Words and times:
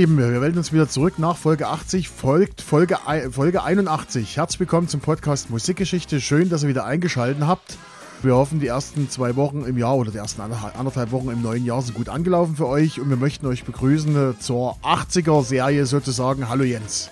Ihr 0.00 0.06
Lieben, 0.06 0.16
wir 0.16 0.40
melden 0.40 0.56
uns 0.56 0.72
wieder 0.72 0.88
zurück 0.88 1.18
nach 1.18 1.36
Folge 1.36 1.68
80, 1.68 2.08
folgt 2.08 2.62
Folge, 2.62 2.96
Folge 3.30 3.62
81. 3.62 4.38
Herzlich 4.38 4.60
willkommen 4.60 4.88
zum 4.88 5.00
Podcast 5.00 5.50
Musikgeschichte. 5.50 6.22
Schön, 6.22 6.48
dass 6.48 6.62
ihr 6.62 6.70
wieder 6.70 6.86
eingeschaltet 6.86 7.46
habt. 7.46 7.76
Wir 8.22 8.34
hoffen, 8.34 8.60
die 8.60 8.68
ersten 8.68 9.10
zwei 9.10 9.36
Wochen 9.36 9.62
im 9.66 9.76
Jahr 9.76 9.98
oder 9.98 10.10
die 10.10 10.16
ersten 10.16 10.40
anderthalb 10.40 11.12
Wochen 11.12 11.28
im 11.28 11.42
neuen 11.42 11.66
Jahr 11.66 11.82
sind 11.82 11.96
gut 11.96 12.08
angelaufen 12.08 12.56
für 12.56 12.66
euch 12.66 12.98
und 12.98 13.10
wir 13.10 13.18
möchten 13.18 13.46
euch 13.46 13.64
begrüßen 13.64 14.36
zur 14.40 14.76
80er-Serie 14.82 15.84
sozusagen. 15.84 16.48
Hallo 16.48 16.64
Jens. 16.64 17.10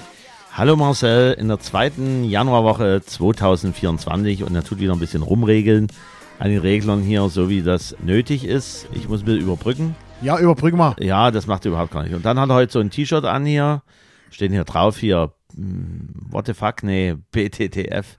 Hallo 0.55 0.75
Marcel, 0.75 1.35
in 1.35 1.49
der 1.49 1.61
zweiten 1.61 2.25
Januarwoche 2.25 3.03
2024 3.05 4.45
und 4.45 4.55
er 4.55 4.65
tut 4.65 4.79
wieder 4.79 4.95
ein 4.95 4.99
bisschen 4.99 5.21
rumregeln 5.21 5.89
an 6.39 6.49
den 6.49 6.61
Reglern 6.61 7.03
hier, 7.03 7.29
so 7.29 7.51
wie 7.51 7.61
das 7.61 7.95
nötig 8.03 8.47
ist. 8.47 8.89
Ich 8.95 9.11
muss 9.11 9.21
ein 9.21 9.25
bisschen 9.27 9.43
überbrücken. 9.43 9.95
Ja, 10.21 10.39
überbrück 10.39 10.75
mal. 10.75 10.97
Ja, 10.99 11.31
das 11.31 11.47
macht 11.47 11.65
er 11.65 11.71
überhaupt 11.71 11.93
gar 11.93 12.03
nicht. 12.03 12.15
Und 12.15 12.25
dann 12.25 12.41
hat 12.41 12.49
er 12.51 12.55
heute 12.57 12.73
so 12.73 12.81
ein 12.81 12.91
T-Shirt 12.91 13.25
an 13.25 13.45
hier. 13.45 13.83
Stehen 14.31 14.53
hier 14.53 14.65
drauf 14.65 14.99
hier, 14.99 15.33
hm, 15.55 16.09
what 16.31 16.47
the 16.47 16.55
fuck, 16.55 16.83
nee, 16.83 17.17
BTTF. 17.33 18.19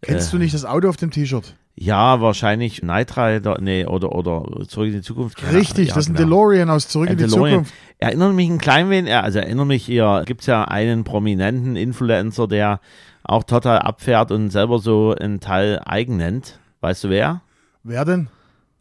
Kennst 0.00 0.28
äh, 0.28 0.30
du 0.32 0.38
nicht 0.38 0.54
das 0.54 0.64
Auto 0.64 0.88
auf 0.88 0.96
dem 0.96 1.10
T-Shirt? 1.10 1.54
Ja, 1.78 2.22
wahrscheinlich 2.22 2.82
Night 2.82 3.16
Rider, 3.18 3.58
nee, 3.60 3.84
oder, 3.84 4.12
oder 4.12 4.66
Zurück 4.66 4.88
in 4.88 4.94
die 4.94 5.02
Zukunft. 5.02 5.42
Richtig, 5.52 5.88
ja, 5.88 5.94
das 5.94 6.04
ist 6.04 6.10
ein 6.10 6.16
genau. 6.16 6.48
DeLorean 6.48 6.70
aus 6.70 6.88
Zurück 6.88 7.08
ein 7.08 7.12
in 7.12 7.18
die 7.18 7.24
DeLorean. 7.24 7.50
Zukunft. 7.50 7.74
Erinnert 7.98 8.34
mich 8.34 8.48
ein 8.48 8.58
klein 8.58 8.88
wenig, 8.88 9.12
also 9.12 9.38
erinnert 9.38 9.66
mich 9.66 9.84
hier, 9.84 10.22
gibt 10.26 10.40
es 10.40 10.46
ja 10.46 10.64
einen 10.64 11.04
prominenten 11.04 11.76
Influencer, 11.76 12.48
der 12.48 12.80
auch 13.24 13.44
total 13.44 13.80
abfährt 13.80 14.32
und 14.32 14.50
selber 14.50 14.78
so 14.78 15.14
einen 15.14 15.40
Teil 15.40 15.80
eigen 15.84 16.16
nennt. 16.16 16.58
Weißt 16.80 17.04
du 17.04 17.10
wer? 17.10 17.42
Wer 17.82 18.04
denn? 18.06 18.28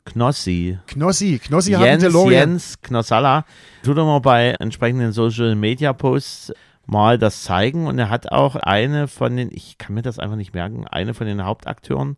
Knossi. 0.06 0.80
Knossi, 0.88 1.40
Knossi 1.40 1.72
Jens, 1.72 1.84
hat 1.84 2.02
DeLorean. 2.02 2.32
Jens 2.32 2.82
Knossalla. 2.82 3.46
Tut 3.84 3.98
er 3.98 4.06
mal 4.06 4.20
bei 4.20 4.52
entsprechenden 4.60 5.12
Social 5.12 5.56
Media 5.56 5.94
Posts 5.94 6.54
mal 6.86 7.18
das 7.18 7.44
zeigen 7.44 7.88
und 7.88 7.98
er 7.98 8.10
hat 8.10 8.32
auch 8.32 8.56
eine 8.56 9.08
von 9.08 9.36
den, 9.36 9.50
ich 9.52 9.78
kann 9.78 9.96
mir 9.96 10.04
das 10.04 10.20
einfach 10.20 10.36
nicht 10.36 10.54
merken, 10.54 10.88
eine 10.88 11.14
von 11.14 11.26
den 11.26 11.44
Hauptakteuren 11.44 12.18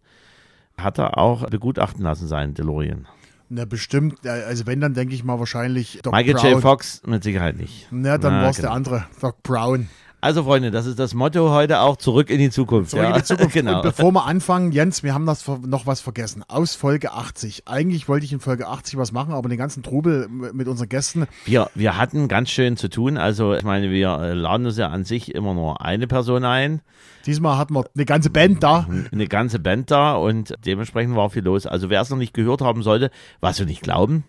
hat 0.77 0.99
er 0.99 1.17
auch 1.17 1.49
begutachten 1.49 2.03
lassen, 2.03 2.27
sein 2.27 2.53
DeLorean. 2.53 3.07
Na, 3.49 3.65
bestimmt. 3.65 4.27
Also, 4.27 4.65
wenn, 4.65 4.81
dann 4.81 4.93
denke 4.93 5.15
ich 5.15 5.23
mal 5.23 5.39
wahrscheinlich 5.39 5.99
Doc 6.03 6.13
Michael 6.13 6.33
Brown. 6.33 6.51
J. 6.51 6.61
Fox 6.61 7.01
mit 7.05 7.23
Sicherheit 7.23 7.57
nicht. 7.57 7.87
Na, 7.91 8.17
dann 8.17 8.33
war 8.41 8.49
es 8.49 8.57
genau. 8.57 8.67
der 8.67 8.75
andere, 8.75 9.05
Doc 9.21 9.41
Brown. 9.41 9.87
Also 10.19 10.43
Freunde, 10.43 10.71
das 10.71 10.87
ist 10.87 10.97
das 10.97 11.13
Motto 11.13 11.51
heute 11.51 11.79
auch 11.79 11.95
zurück 11.95 12.31
in 12.31 12.39
die 12.39 12.49
Zukunft. 12.49 12.89
Zurück 12.89 13.03
ja. 13.03 13.09
in 13.11 13.15
die 13.17 13.23
Zukunft. 13.23 13.53
genau. 13.53 13.77
Und 13.77 13.83
bevor 13.83 14.11
wir 14.11 14.25
anfangen, 14.25 14.71
Jens, 14.71 15.03
wir 15.03 15.13
haben 15.13 15.27
das 15.27 15.47
noch 15.47 15.85
was 15.85 16.01
vergessen. 16.01 16.43
Aus 16.47 16.73
Folge 16.73 17.11
80. 17.11 17.67
Eigentlich 17.67 18.09
wollte 18.09 18.25
ich 18.25 18.33
in 18.33 18.39
Folge 18.39 18.67
80 18.67 18.97
was 18.97 19.11
machen, 19.11 19.33
aber 19.33 19.47
den 19.47 19.59
ganzen 19.59 19.83
Trubel 19.83 20.27
mit 20.27 20.67
unseren 20.67 20.89
Gästen. 20.89 21.27
Wir, 21.45 21.69
wir 21.75 21.97
hatten 21.97 22.27
ganz 22.27 22.49
schön 22.49 22.77
zu 22.77 22.89
tun. 22.89 23.17
Also 23.17 23.53
ich 23.53 23.63
meine, 23.63 23.91
wir 23.91 24.09
äh, 24.19 24.33
laden 24.33 24.65
uns 24.65 24.77
ja 24.77 24.87
an 24.87 25.03
sich 25.03 25.35
immer 25.35 25.53
nur 25.53 25.81
eine 25.81 26.07
Person 26.07 26.45
ein. 26.45 26.81
Diesmal 27.27 27.57
hatten 27.57 27.75
wir 27.75 27.85
eine 27.93 28.05
ganze 28.05 28.31
Band 28.31 28.63
da. 28.63 28.87
Eine 29.11 29.27
ganze 29.27 29.59
Band 29.59 29.91
da 29.91 30.15
und 30.15 30.55
dementsprechend 30.65 31.15
war 31.15 31.29
viel 31.29 31.43
los. 31.43 31.67
Also 31.67 31.91
wer 31.91 32.01
es 32.01 32.09
noch 32.09 32.17
nicht 32.17 32.33
gehört 32.33 32.61
haben 32.61 32.81
sollte, 32.81 33.11
was 33.39 33.59
wir 33.59 33.67
nicht 33.67 33.83
glauben, 33.83 34.23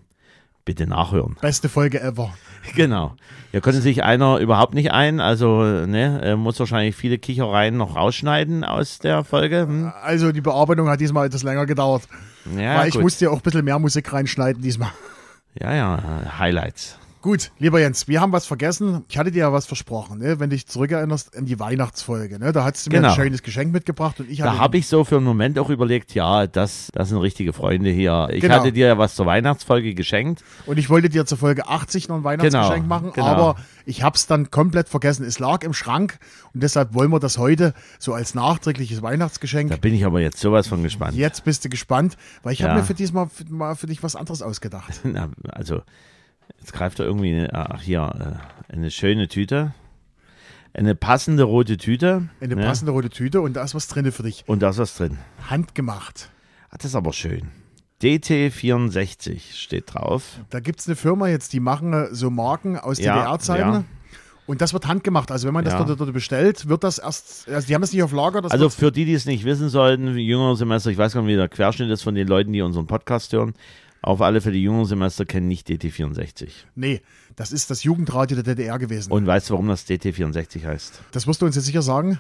bitte 0.69 0.87
nachhören. 0.87 1.35
Beste 1.41 1.71
Folge 1.71 2.01
ever. 2.01 2.35
Genau. 2.75 3.15
Hier 3.51 3.63
konnte 3.63 3.81
sich 3.81 4.03
einer 4.05 4.39
überhaupt 4.41 4.75
nicht 4.75 4.93
ein, 4.93 5.21
also 5.21 5.63
ne, 5.63 6.37
muss 6.37 6.61
wahrscheinlich 6.61 6.95
viele 6.95 7.17
Kichereien 7.17 7.79
noch 7.79 7.97
rausschneiden 7.97 8.63
aus 8.63 8.99
der 8.99 9.25
Folge. 9.25 9.61
Hm? 9.63 9.91
Also 10.03 10.33
die 10.33 10.43
Bearbeitung 10.43 10.87
hat 10.91 11.01
diesmal 11.01 11.29
etwas 11.29 11.45
länger 11.45 11.65
gedauert. 11.65 12.03
Ja, 12.59 12.77
weil 12.77 12.89
ich 12.89 12.99
musste 12.99 13.25
ja 13.25 13.31
auch 13.31 13.37
ein 13.37 13.43
bisschen 13.43 13.65
mehr 13.65 13.79
Musik 13.79 14.13
reinschneiden 14.13 14.61
diesmal. 14.61 14.91
Ja, 15.59 15.75
ja, 15.75 16.39
Highlights. 16.39 16.99
Gut, 17.29 17.51
lieber 17.59 17.79
Jens, 17.79 18.09
wir 18.09 18.23
haben 18.23 18.33
was 18.33 18.47
vergessen. 18.47 19.05
Ich 19.11 19.19
hatte 19.19 19.31
dir 19.31 19.41
ja 19.41 19.53
was 19.53 19.67
versprochen, 19.67 20.21
ne? 20.21 20.41
wenn 20.41 20.49
du 20.49 20.57
dich 20.57 20.67
zurückerinnerst 20.67 21.37
an 21.37 21.45
die 21.45 21.61
Weihnachtsfolge. 21.61 22.39
Ne? 22.39 22.53
Da 22.53 22.65
hast 22.65 22.87
du 22.87 22.91
mir 22.91 22.97
genau. 22.97 23.11
ein 23.11 23.15
schönes 23.17 23.43
Geschenk 23.43 23.71
mitgebracht 23.71 24.19
und 24.19 24.31
ich 24.31 24.39
Da 24.39 24.57
habe 24.57 24.79
ich 24.79 24.87
so 24.87 25.05
für 25.05 25.17
einen 25.17 25.27
Moment 25.27 25.59
auch 25.59 25.69
überlegt, 25.69 26.15
ja, 26.15 26.47
das, 26.47 26.89
das 26.95 27.11
sind 27.11 27.19
richtige 27.19 27.53
Freunde 27.53 27.91
hier. 27.91 28.29
Ich 28.33 28.41
genau. 28.41 28.55
hatte 28.55 28.73
dir 28.73 28.87
ja 28.87 28.97
was 28.97 29.15
zur 29.15 29.27
Weihnachtsfolge 29.27 29.93
geschenkt. 29.93 30.43
Und 30.65 30.79
ich 30.79 30.89
wollte 30.89 31.11
dir 31.11 31.27
zur 31.27 31.37
Folge 31.37 31.69
80 31.69 32.09
noch 32.09 32.17
ein 32.17 32.25
Weihnachtsgeschenk 32.25 32.85
genau, 32.85 32.89
machen, 32.89 33.13
genau. 33.13 33.27
aber 33.27 33.57
ich 33.85 34.03
habe 34.03 34.17
es 34.17 34.27
dann 34.27 34.51
komplett 34.51 34.89
vergessen. 34.89 35.27
Es 35.27 35.39
lag 35.39 35.65
im 35.65 35.75
Schrank 35.75 36.21
und 36.55 36.63
deshalb 36.63 36.95
wollen 36.95 37.11
wir 37.11 37.21
das 37.21 37.37
heute 37.37 37.75
so 37.99 38.15
als 38.15 38.35
nachträgliches 38.35 39.03
Weihnachtsgeschenk. 39.03 39.69
Da 39.69 39.77
bin 39.77 39.93
ich 39.93 40.07
aber 40.07 40.23
jetzt 40.23 40.41
sowas 40.41 40.67
von 40.67 40.83
gespannt. 40.83 41.15
Jetzt 41.15 41.45
bist 41.45 41.63
du 41.63 41.69
gespannt, 41.69 42.17
weil 42.43 42.55
ich 42.55 42.61
ja. 42.61 42.69
habe 42.69 42.81
mir 42.81 42.87
für 42.87 42.95
diesmal 42.95 43.29
für, 43.29 43.45
mal 43.53 43.77
für 43.77 43.87
dich 43.87 44.03
was 44.03 44.17
anderes 44.17 44.41
ausgedacht. 44.41 45.01
Na, 45.03 45.29
also 45.51 45.83
Jetzt 46.59 46.73
greift 46.73 46.99
er 46.99 47.07
irgendwie, 47.07 47.35
eine, 47.35 47.55
ach 47.55 47.83
hier, 47.83 48.41
äh, 48.71 48.73
eine 48.73 48.91
schöne 48.91 49.29
Tüte. 49.29 49.75
Eine 50.75 50.95
passende 50.95 51.45
rote 51.45 51.77
Tüte. 51.77 52.29
Eine 52.41 52.57
ne? 52.57 52.63
passende 52.63 52.93
rote 52.93 53.11
Tüte 53.11 53.41
und 53.41 53.55
da 53.55 53.65
ist 53.65 53.75
was 53.75 53.89
drin 53.89 54.11
für 54.13 54.23
dich. 54.23 54.45
Und 54.47 54.63
da 54.63 54.71
ist 54.71 54.79
was 54.79 54.97
drin. 54.97 55.19
Handgemacht. 55.49 56.31
Ach, 56.71 56.77
das 56.77 56.87
ist 56.87 56.95
aber 56.95 57.13
schön. 57.13 57.49
DT64 58.03 59.55
steht 59.55 59.95
drauf. 59.95 60.41
Da 60.51 60.61
gibt 60.61 60.81
es 60.81 60.87
eine 60.87 60.95
Firma 60.95 61.29
jetzt, 61.29 61.53
die 61.53 61.61
machen 61.61 61.93
äh, 61.93 62.15
so 62.15 62.31
Marken 62.31 62.79
aus 62.79 62.99
ja, 62.99 63.17
DDR-Zeiten. 63.17 63.73
Ja. 63.73 63.85
Und 64.47 64.63
das 64.63 64.73
wird 64.73 64.87
handgemacht. 64.87 65.31
Also 65.31 65.47
wenn 65.47 65.55
man 65.55 65.65
das 65.65 65.75
ja. 65.75 65.85
dort, 65.85 66.01
dort, 66.01 66.13
bestellt, 66.13 66.69
wird 66.69 66.85
das 66.85 66.99
erst, 66.99 67.49
also 67.49 67.67
die 67.67 67.75
haben 67.75 67.83
das 67.83 67.93
nicht 67.93 68.03
auf 68.03 68.13
Lager. 68.13 68.43
also 68.51 68.71
für 68.71 68.91
die, 68.91 69.05
die 69.05 69.13
es 69.13 69.27
nicht 69.27 69.45
wissen 69.45 69.69
sollten, 69.69 70.17
jüngere 70.17 70.57
Semester, 70.57 70.91
ich 70.91 70.97
weiß 70.97 71.13
gar 71.13 71.23
nicht, 71.23 71.31
wie 71.31 71.37
der 71.37 71.49
Querschnitt 71.49 71.91
ist 71.91 72.03
von 72.03 72.15
den 72.15 72.29
Leuten, 72.29 72.53
die 72.53 72.63
unseren 72.63 72.87
Podcast 72.87 73.33
hören. 73.33 73.55
Auf 74.01 74.23
alle 74.23 74.41
für 74.41 74.53
die 74.53 74.63
jungen 74.63 74.85
Semester 74.85 75.25
kennen 75.25 75.49
nicht 75.49 75.69
DT64. 75.69 76.51
Nee, 76.75 77.03
das 77.37 77.53
ist 77.53 77.71
das 77.71 77.83
Jugendradio 77.83 78.37
der 78.37 78.55
DDR 78.55 78.79
gewesen. 78.79 79.13
Und 79.13 79.27
weißt 79.27 79.51
du, 79.51 79.55
warum 79.55 79.69
das 79.69 79.87
DT64 79.89 80.65
heißt? 80.65 81.03
Das 81.13 81.27
musst 81.27 81.43
du 81.43 81.47
uns 81.47 81.57
jetzt 81.57 81.67
sicher 81.67 81.83
sagen. 81.83 82.19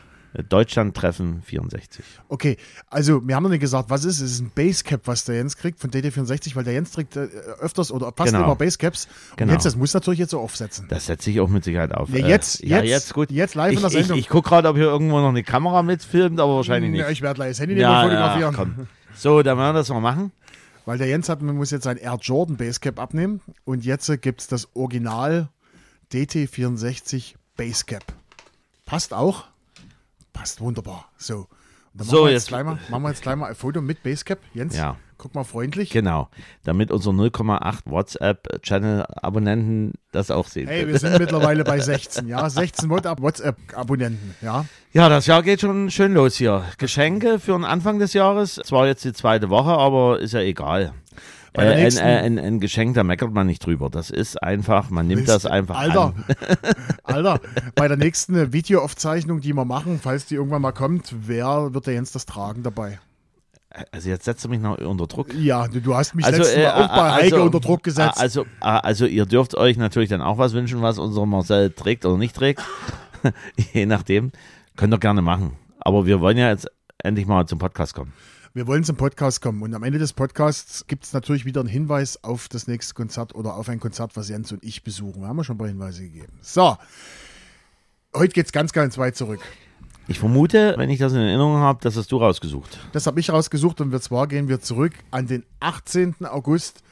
Deutschland-Treffen 0.48 1.42
64. 1.42 2.04
Okay, 2.28 2.58
also 2.90 3.26
wir 3.26 3.34
haben 3.34 3.44
noch 3.44 3.50
nicht 3.50 3.60
gesagt, 3.60 3.88
was 3.88 4.04
ist 4.04 4.16
es? 4.16 4.22
Es 4.22 4.32
ist 4.32 4.40
ein 4.40 4.52
Basecap, 4.54 5.06
was 5.06 5.24
der 5.24 5.36
Jens 5.36 5.56
kriegt 5.56 5.80
von 5.80 5.90
DT64, 5.90 6.54
weil 6.54 6.64
der 6.64 6.74
Jens 6.74 6.92
trägt 6.92 7.16
äh, 7.16 7.28
öfters 7.60 7.90
oder 7.90 8.12
fast 8.14 8.32
genau. 8.32 8.44
immer 8.44 8.56
Basecaps. 8.56 9.08
Genau. 9.36 9.48
Und 9.48 9.54
Jens, 9.54 9.64
das 9.64 9.76
muss 9.76 9.94
natürlich 9.94 10.20
jetzt 10.20 10.32
so 10.32 10.40
aufsetzen. 10.40 10.86
Das 10.88 11.06
setze 11.06 11.30
ich 11.30 11.40
auch 11.40 11.48
mit 11.48 11.64
Sicherheit 11.64 11.92
auf. 11.92 12.10
Nee, 12.10 12.20
jetzt, 12.20 12.62
äh, 12.62 12.66
ja, 12.66 12.76
jetzt, 12.78 12.88
jetzt, 12.88 13.14
gut. 13.14 13.30
Jetzt 13.30 13.54
live 13.54 13.72
ich, 13.72 13.76
in 13.78 13.82
der 13.82 13.90
Sendung. 13.90 14.18
Ich, 14.18 14.24
ich 14.24 14.28
gucke 14.28 14.50
gerade, 14.50 14.68
ob 14.68 14.76
hier 14.76 14.86
irgendwo 14.86 15.18
noch 15.18 15.30
eine 15.30 15.42
Kamera 15.42 15.82
mitfilmt, 15.82 16.38
aber 16.40 16.56
wahrscheinlich 16.56 16.90
nicht. 16.90 17.00
Ja, 17.00 17.08
ich 17.08 17.22
werde 17.22 17.36
gleich 17.36 17.50
das 17.50 17.60
Handy 17.60 17.76
ja, 17.76 18.02
fotografieren. 18.02 18.54
Ja. 18.54 18.86
So, 19.14 19.42
dann 19.42 19.56
werden 19.56 19.74
wir 19.74 19.78
das 19.80 19.88
mal 19.88 20.00
machen. 20.00 20.30
Weil 20.88 20.96
der 20.96 21.08
Jens 21.08 21.28
hat, 21.28 21.42
man 21.42 21.54
muss 21.54 21.70
jetzt 21.70 21.86
ein 21.86 21.98
Air 21.98 22.16
Jordan 22.18 22.56
Basecap 22.56 22.98
abnehmen 22.98 23.42
und 23.66 23.84
jetzt 23.84 24.10
gibt 24.22 24.40
es 24.40 24.46
das 24.46 24.74
Original 24.74 25.50
DT64 26.14 27.34
Basecap. 27.58 28.04
Passt 28.86 29.12
auch. 29.12 29.44
Passt 30.32 30.62
wunderbar. 30.62 31.10
So. 31.18 31.46
Dann 31.92 32.06
so, 32.06 32.24
wir 32.24 32.30
jetzt, 32.30 32.44
jetzt 32.44 32.48
gleich 32.48 32.64
mal, 32.64 32.78
machen 32.88 33.02
wir 33.02 33.10
jetzt 33.10 33.20
gleich 33.20 33.36
mal 33.36 33.48
ein 33.50 33.54
Foto 33.54 33.82
mit 33.82 34.02
Basecap. 34.02 34.38
Jens, 34.54 34.76
ja. 34.76 34.96
Guck 35.18 35.34
mal 35.34 35.44
freundlich. 35.44 35.90
Genau, 35.90 36.28
damit 36.64 36.90
unsere 36.90 37.14
0,8 37.14 37.80
WhatsApp-Channel-Abonnenten 37.84 39.92
das 40.12 40.30
auch 40.30 40.46
sehen. 40.46 40.68
Hey, 40.68 40.86
wir 40.86 40.98
sind 40.98 41.18
mittlerweile 41.18 41.64
bei 41.64 41.80
16, 41.80 42.28
ja. 42.28 42.48
16 42.48 42.88
WhatsApp-Abonnenten, 42.88 44.34
ja. 44.40 44.64
Ja, 44.92 45.08
das 45.08 45.26
Jahr 45.26 45.42
geht 45.42 45.60
schon 45.60 45.90
schön 45.90 46.14
los 46.14 46.36
hier. 46.36 46.64
Geschenke 46.78 47.38
für 47.38 47.52
den 47.52 47.64
Anfang 47.64 47.98
des 47.98 48.14
Jahres. 48.14 48.60
Zwar 48.64 48.86
jetzt 48.86 49.04
die 49.04 49.12
zweite 49.12 49.50
Woche, 49.50 49.70
aber 49.70 50.20
ist 50.20 50.32
ja 50.32 50.40
egal. 50.40 50.94
Äh, 51.54 51.86
ein, 51.86 51.96
äh, 51.96 52.00
ein, 52.00 52.38
ein, 52.38 52.60
Geschenk, 52.60 52.94
da 52.94 53.04
meckert 53.04 53.32
man 53.32 53.46
nicht 53.46 53.64
drüber. 53.64 53.90
Das 53.90 54.10
ist 54.10 54.42
einfach, 54.42 54.90
man 54.90 55.06
nimmt 55.06 55.28
das 55.28 55.46
einfach 55.46 55.76
Alter, 55.76 56.02
an. 56.02 56.24
Alter, 57.02 57.40
bei 57.74 57.88
der 57.88 57.96
nächsten 57.96 58.52
Videoaufzeichnung, 58.52 59.40
die 59.40 59.54
wir 59.54 59.64
machen, 59.64 59.98
falls 60.00 60.26
die 60.26 60.36
irgendwann 60.36 60.62
mal 60.62 60.72
kommt, 60.72 61.14
wer 61.26 61.74
wird 61.74 61.86
der 61.86 61.94
Jens 61.94 62.12
das 62.12 62.26
tragen 62.26 62.62
dabei? 62.62 63.00
Also 63.92 64.08
jetzt 64.08 64.24
setzt 64.24 64.44
du 64.44 64.48
mich 64.48 64.60
noch 64.60 64.78
unter 64.78 65.06
Druck. 65.06 65.32
Ja, 65.34 65.68
du, 65.68 65.94
hast 65.94 66.14
mich 66.14 66.24
also, 66.24 66.38
letztes 66.38 66.56
Mal 66.56 66.62
äh, 66.62 66.84
auch 66.84 66.88
bei 66.88 67.12
Heike 67.12 67.34
also, 67.34 67.42
unter 67.42 67.60
Druck 67.60 67.82
gesetzt. 67.82 68.20
Also, 68.20 68.46
also 68.60 69.06
ihr 69.06 69.26
dürft 69.26 69.54
euch 69.56 69.76
natürlich 69.76 70.08
dann 70.08 70.22
auch 70.22 70.38
was 70.38 70.52
wünschen, 70.52 70.82
was 70.82 70.98
unser 70.98 71.26
Marcel 71.26 71.70
trägt 71.70 72.04
oder 72.04 72.16
nicht 72.16 72.34
trägt. 72.34 72.62
Je 73.72 73.86
nachdem. 73.86 74.32
Könnt 74.76 74.94
ihr 74.94 74.98
gerne 74.98 75.22
machen. 75.22 75.56
Aber 75.80 76.06
wir 76.06 76.20
wollen 76.20 76.38
ja 76.38 76.50
jetzt 76.50 76.68
endlich 76.98 77.26
mal 77.26 77.46
zum 77.46 77.58
Podcast 77.58 77.94
kommen. 77.94 78.12
Wir 78.54 78.66
wollen 78.66 78.82
zum 78.82 78.96
Podcast 78.96 79.40
kommen 79.40 79.62
und 79.62 79.74
am 79.74 79.82
Ende 79.82 79.98
des 79.98 80.12
Podcasts 80.12 80.86
gibt 80.86 81.04
es 81.04 81.12
natürlich 81.12 81.44
wieder 81.44 81.60
einen 81.60 81.68
Hinweis 81.68 82.24
auf 82.24 82.48
das 82.48 82.66
nächste 82.66 82.94
Konzert 82.94 83.34
oder 83.34 83.54
auf 83.54 83.68
ein 83.68 83.78
Konzert, 83.78 84.16
was 84.16 84.28
Jens 84.28 84.50
und 84.52 84.64
ich 84.64 84.82
besuchen. 84.82 85.20
Wir 85.20 85.28
haben 85.28 85.36
ja 85.36 85.44
schon 85.44 85.56
ein 85.56 85.58
paar 85.58 85.68
Hinweise 85.68 86.02
gegeben. 86.02 86.32
So, 86.40 86.76
heute 88.14 88.32
geht 88.32 88.46
es 88.46 88.52
ganz, 88.52 88.72
ganz 88.72 88.98
weit 88.98 89.16
zurück. 89.16 89.40
Ich 90.10 90.18
vermute, 90.18 90.72
wenn 90.78 90.88
ich 90.88 90.98
das 90.98 91.12
in 91.12 91.18
Erinnerung 91.18 91.58
habe, 91.58 91.80
das 91.82 91.94
hast 91.96 92.10
du 92.10 92.16
rausgesucht. 92.16 92.78
Das 92.92 93.06
habe 93.06 93.20
ich 93.20 93.30
rausgesucht 93.30 93.82
und 93.82 94.02
zwar 94.02 94.26
gehen 94.26 94.48
wir 94.48 94.58
zurück 94.60 94.94
an 95.10 95.26
den 95.26 95.44
18. 95.60 96.14
August 96.24 96.82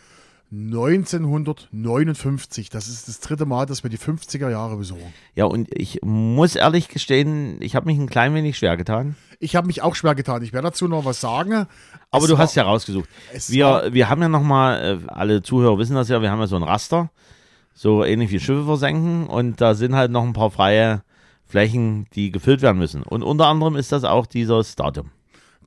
1959. 0.52 2.68
Das 2.68 2.88
ist 2.88 3.08
das 3.08 3.20
dritte 3.20 3.46
Mal, 3.46 3.64
dass 3.64 3.82
wir 3.82 3.90
die 3.90 3.96
50er 3.96 4.50
Jahre 4.50 4.76
besuchen. 4.76 5.14
Ja, 5.34 5.46
und 5.46 5.68
ich 5.72 6.00
muss 6.02 6.56
ehrlich 6.56 6.88
gestehen, 6.88 7.56
ich 7.60 7.74
habe 7.74 7.86
mich 7.86 7.98
ein 7.98 8.06
klein 8.06 8.34
wenig 8.34 8.58
schwer 8.58 8.76
getan. 8.76 9.16
Ich 9.40 9.56
habe 9.56 9.66
mich 9.66 9.80
auch 9.80 9.94
schwer 9.94 10.14
getan. 10.14 10.42
Ich 10.42 10.52
werde 10.52 10.68
dazu 10.68 10.86
noch 10.86 11.06
was 11.06 11.18
sagen. 11.20 11.66
Aber 12.10 12.24
es 12.24 12.28
du 12.28 12.34
war, 12.34 12.42
hast 12.44 12.54
ja 12.54 12.64
rausgesucht. 12.64 13.08
Wir, 13.48 13.88
wir 13.92 14.10
haben 14.10 14.20
ja 14.20 14.28
nochmal, 14.28 15.00
äh, 15.02 15.06
alle 15.10 15.42
Zuhörer 15.42 15.78
wissen 15.78 15.96
das 15.96 16.10
ja, 16.10 16.20
wir 16.20 16.30
haben 16.30 16.40
ja 16.40 16.48
so 16.48 16.56
ein 16.56 16.62
Raster. 16.62 17.08
so 17.72 18.04
ähnlich 18.04 18.30
wie 18.30 18.40
Schiffe 18.40 18.66
versenken 18.66 19.26
und 19.26 19.62
da 19.62 19.74
sind 19.74 19.94
halt 19.94 20.10
noch 20.10 20.22
ein 20.22 20.34
paar 20.34 20.50
freie 20.50 21.00
Flächen, 21.46 22.06
die 22.14 22.30
gefüllt 22.30 22.62
werden 22.62 22.78
müssen. 22.78 23.02
Und 23.02 23.22
unter 23.22 23.46
anderem 23.46 23.76
ist 23.76 23.92
das 23.92 24.04
auch 24.04 24.26
dieses 24.26 24.76
Datum. 24.76 25.10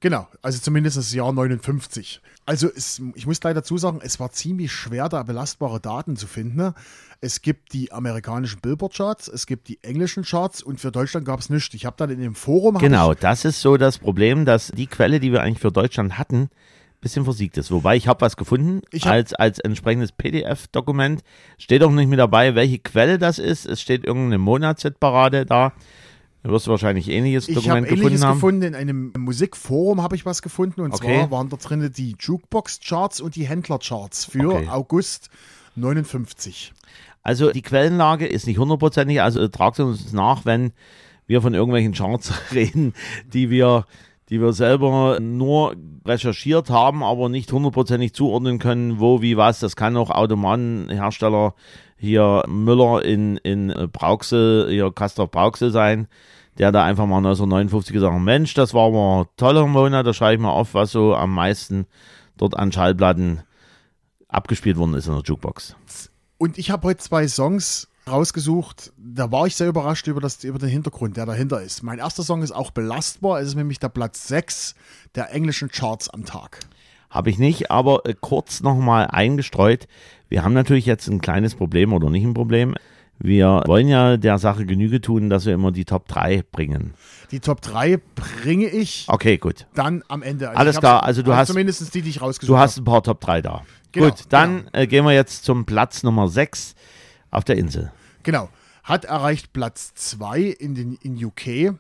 Genau, 0.02 0.28
also 0.42 0.60
zumindest 0.60 0.96
das 0.96 1.14
Jahr 1.14 1.34
59. 1.34 2.22
Also 2.46 2.70
es, 2.74 3.02
ich 3.16 3.28
muss 3.28 3.42
gleich 3.42 3.54
dazu 3.54 3.78
sagen, 3.78 4.00
es 4.02 4.20
war 4.20 4.32
ziemlich 4.32 4.72
schwer, 4.72 5.10
da 5.10 5.24
belastbare 5.24 5.82
Daten 5.82 6.16
zu 6.16 6.26
finden. 6.26 6.74
Es 7.20 7.42
gibt 7.42 7.74
die 7.74 7.92
amerikanischen 7.92 8.62
Billboard-Charts, 8.62 9.28
es 9.28 9.46
gibt 9.46 9.68
die 9.68 9.84
englischen 9.84 10.24
Charts 10.24 10.64
und 10.64 10.80
für 10.80 10.92
Deutschland 10.92 11.26
gab 11.26 11.42
es 11.42 11.50
nichts. 11.50 11.74
Ich 11.74 11.86
habe 11.86 11.98
dann 11.98 12.10
in 12.10 12.22
dem 12.22 12.34
Forum... 12.34 12.78
Genau, 12.78 13.14
das 13.14 13.44
ist 13.44 13.60
so 13.60 13.76
das 13.76 13.98
Problem, 13.98 14.46
dass 14.46 14.72
die 14.74 14.88
Quelle, 14.88 15.20
die 15.20 15.34
wir 15.34 15.42
eigentlich 15.42 15.60
für 15.60 15.72
Deutschland 15.72 16.18
hatten, 16.18 16.50
bisschen 17.02 17.24
versiegt 17.24 17.58
ist. 17.58 17.72
Wobei 17.72 17.96
ich 17.96 18.08
habe 18.08 18.22
was 18.22 18.36
gefunden 18.38 18.82
hab- 18.94 19.06
als, 19.08 19.34
als 19.34 19.60
entsprechendes 19.60 20.12
PDF-Dokument. 20.12 21.22
Steht 21.58 21.84
auch 21.84 21.92
nicht 21.92 22.08
mit 22.10 22.20
dabei, 22.20 22.56
welche 22.56 22.80
Quelle 22.80 23.18
das 23.18 23.40
ist. 23.40 23.66
Es 23.66 23.82
steht 23.82 24.04
irgendeine 24.06 24.38
Monatshitparade 24.38 25.46
da. 25.46 25.74
Da 26.44 26.50
wirst 26.52 26.68
du 26.68 26.72
wahrscheinlich 26.72 27.10
ähnliches 27.10 27.50
Ich 27.50 27.56
Dokument 27.56 27.86
ähnliches 27.88 28.22
gefunden 28.22 28.24
haben. 28.26 28.36
gefunden, 28.36 28.64
in 28.64 28.76
einem 28.76 29.14
Musikforum 29.18 30.02
habe 30.02 30.16
ich 30.16 30.26
was 30.26 30.42
gefunden 30.42 30.82
und 30.82 30.94
Okay. 30.94 31.20
zwar 31.20 31.32
waren 31.32 31.50
da 31.50 31.58
drin 31.58 31.92
die 31.96 32.16
Jukebox-Charts 32.20 33.20
und 33.20 33.36
die 33.36 33.46
Händler-Charts 33.48 34.24
für 34.26 34.54
Okay. 34.56 34.68
August 34.70 35.30
59. 35.76 36.74
Also 37.24 37.52
die 37.52 37.62
Quellenlage 37.62 38.26
ist 38.26 38.48
nicht 38.48 38.58
hundertprozentig, 38.58 39.22
also 39.22 39.46
tragt 39.50 39.80
uns 39.82 40.14
nach, 40.14 40.46
wenn 40.46 40.72
wir 41.28 41.42
von 41.42 41.54
irgendwelchen 41.54 41.94
Charts 41.94 42.32
reden, 42.54 42.94
die 43.34 43.50
wir, 43.50 43.86
die 44.30 44.40
wir 44.40 44.54
selber 44.54 45.20
nur 45.20 45.76
recherchiert 46.06 46.70
haben, 46.70 47.04
aber 47.04 47.30
nicht 47.30 47.52
hundertprozentig 47.52 48.14
zuordnen 48.14 48.60
können, 48.60 49.00
wo, 49.00 49.22
wie, 49.22 49.38
was. 49.38 49.60
Das 49.60 49.76
kann 49.76 49.98
auch 49.98 50.12
Automatenhersteller 50.12 51.56
hier 51.98 52.44
Müller 52.48 53.04
in, 53.04 53.38
in 53.38 53.74
Brauxel, 53.92 54.70
hier 54.70 54.92
Castor 54.92 55.28
Brauxel 55.28 55.72
sein, 55.72 56.08
der 56.58 56.72
da 56.72 56.84
einfach 56.84 57.06
mal 57.06 57.18
1959 57.18 57.94
gesagt 57.94 58.14
hat, 58.14 58.22
Mensch, 58.22 58.54
das 58.54 58.74
war 58.74 58.88
aber 58.88 59.22
ein 59.22 59.28
toller 59.36 59.68
Monat, 59.68 60.06
da 60.06 60.14
schreibe 60.14 60.36
ich 60.36 60.40
mal 60.40 60.52
auf, 60.52 60.74
was 60.74 60.92
so 60.92 61.16
am 61.16 61.34
meisten 61.34 61.88
dort 62.38 62.58
an 62.58 62.72
Schallplatten 62.72 63.42
abgespielt 64.28 64.78
worden 64.78 64.94
ist 64.94 65.08
in 65.08 65.14
der 65.14 65.24
Jukebox. 65.24 65.76
Und 66.38 66.58
ich 66.58 66.72
habe 66.72 66.88
heute 66.88 67.00
zwei 67.00 67.28
Songs 67.28 67.89
rausgesucht. 68.10 68.92
Da 68.98 69.32
war 69.32 69.48
ich 69.48 69.56
sehr 69.56 69.68
überrascht 69.68 70.08
über, 70.08 70.22
das, 70.22 70.44
über 70.44 70.60
den 70.60 70.70
Hintergrund, 70.70 71.18
der 71.18 71.26
dahinter 71.26 71.62
ist. 71.62 71.84
Mein 71.84 72.00
erster 72.00 72.24
Song 72.24 72.42
ist 72.44 72.52
auch 72.52 72.72
belastbar. 72.72 73.40
Es 73.42 73.50
ist 73.50 73.56
nämlich 73.56 73.80
der 73.80 73.90
Platz 73.90 74.28
6 74.28 74.76
der 75.16 75.34
englischen 75.34 75.70
Charts 75.70 76.10
am 76.10 76.26
Tag. 76.26 76.60
Habe 77.10 77.30
ich 77.30 77.40
nicht, 77.40 77.72
aber 77.72 78.06
äh, 78.06 78.14
kurz 78.20 78.62
nochmal 78.62 79.08
eingestreut. 79.08 79.88
Wir 80.28 80.44
haben 80.44 80.54
natürlich 80.54 80.86
jetzt 80.86 81.08
ein 81.08 81.22
kleines 81.22 81.56
Problem 81.56 81.94
oder 81.94 82.10
nicht 82.10 82.24
ein 82.24 82.34
Problem. 82.36 82.76
Wir 83.22 83.64
wollen 83.66 83.88
ja 83.90 84.16
der 84.16 84.38
Sache 84.38 84.66
Genüge 84.66 85.02
tun, 85.02 85.30
dass 85.30 85.46
wir 85.46 85.54
immer 85.54 85.72
die 85.74 85.84
Top 85.86 86.08
3 86.08 86.44
bringen. 86.52 86.94
Die 87.32 87.42
Top 87.42 87.62
3 87.62 88.00
bringe 88.16 88.68
ich 88.68 89.06
Okay, 89.10 89.38
gut. 89.38 89.66
dann 89.74 90.04
am 90.08 90.22
Ende. 90.22 90.50
Alles 90.52 90.72
ich 90.72 90.78
hab's- 90.78 90.80
klar, 90.80 91.04
also 91.04 91.22
du 91.22 91.36
hast- 91.36 91.50
Zumindest 91.50 91.94
die, 91.94 92.02
die 92.02 92.10
ich 92.12 92.22
rausgesucht 92.22 92.50
Du 92.50 92.56
habe. 92.56 92.64
hast 92.66 92.78
ein 92.78 92.86
paar 92.86 93.04
Top 93.04 93.20
3 93.20 93.42
da. 93.42 93.64
Genau, 93.92 94.10
gut, 94.10 94.24
dann 94.30 94.70
äh, 94.72 94.86
gehen 94.88 95.04
wir 95.04 95.12
jetzt 95.14 95.44
zum 95.44 95.66
Platz 95.66 96.04
Nummer 96.04 96.28
6 96.30 96.76
auf 97.32 97.44
der 97.44 97.58
Insel. 97.58 97.92
Genau. 98.24 98.50
Hat 98.84 99.06
erreicht 99.06 99.54
Platz 99.54 99.94
2 99.96 100.42
in, 100.42 100.76
den, 100.76 100.94
in 101.02 101.24
UK. 101.24 101.76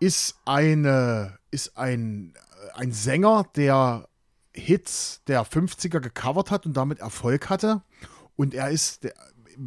Ist, 0.00 0.36
eine, 0.44 1.38
ist 1.50 1.76
ein, 1.78 2.34
ein 2.74 2.92
Sänger, 2.92 3.46
der 3.56 4.08
Hits 4.52 5.22
der 5.26 5.44
50er 5.44 6.00
gecovert 6.00 6.50
hat 6.50 6.66
und 6.66 6.76
damit 6.76 6.98
Erfolg 7.00 7.48
hatte. 7.48 7.82
Und 8.36 8.54
er 8.54 8.70
ist, 8.70 9.04
der, 9.04 9.14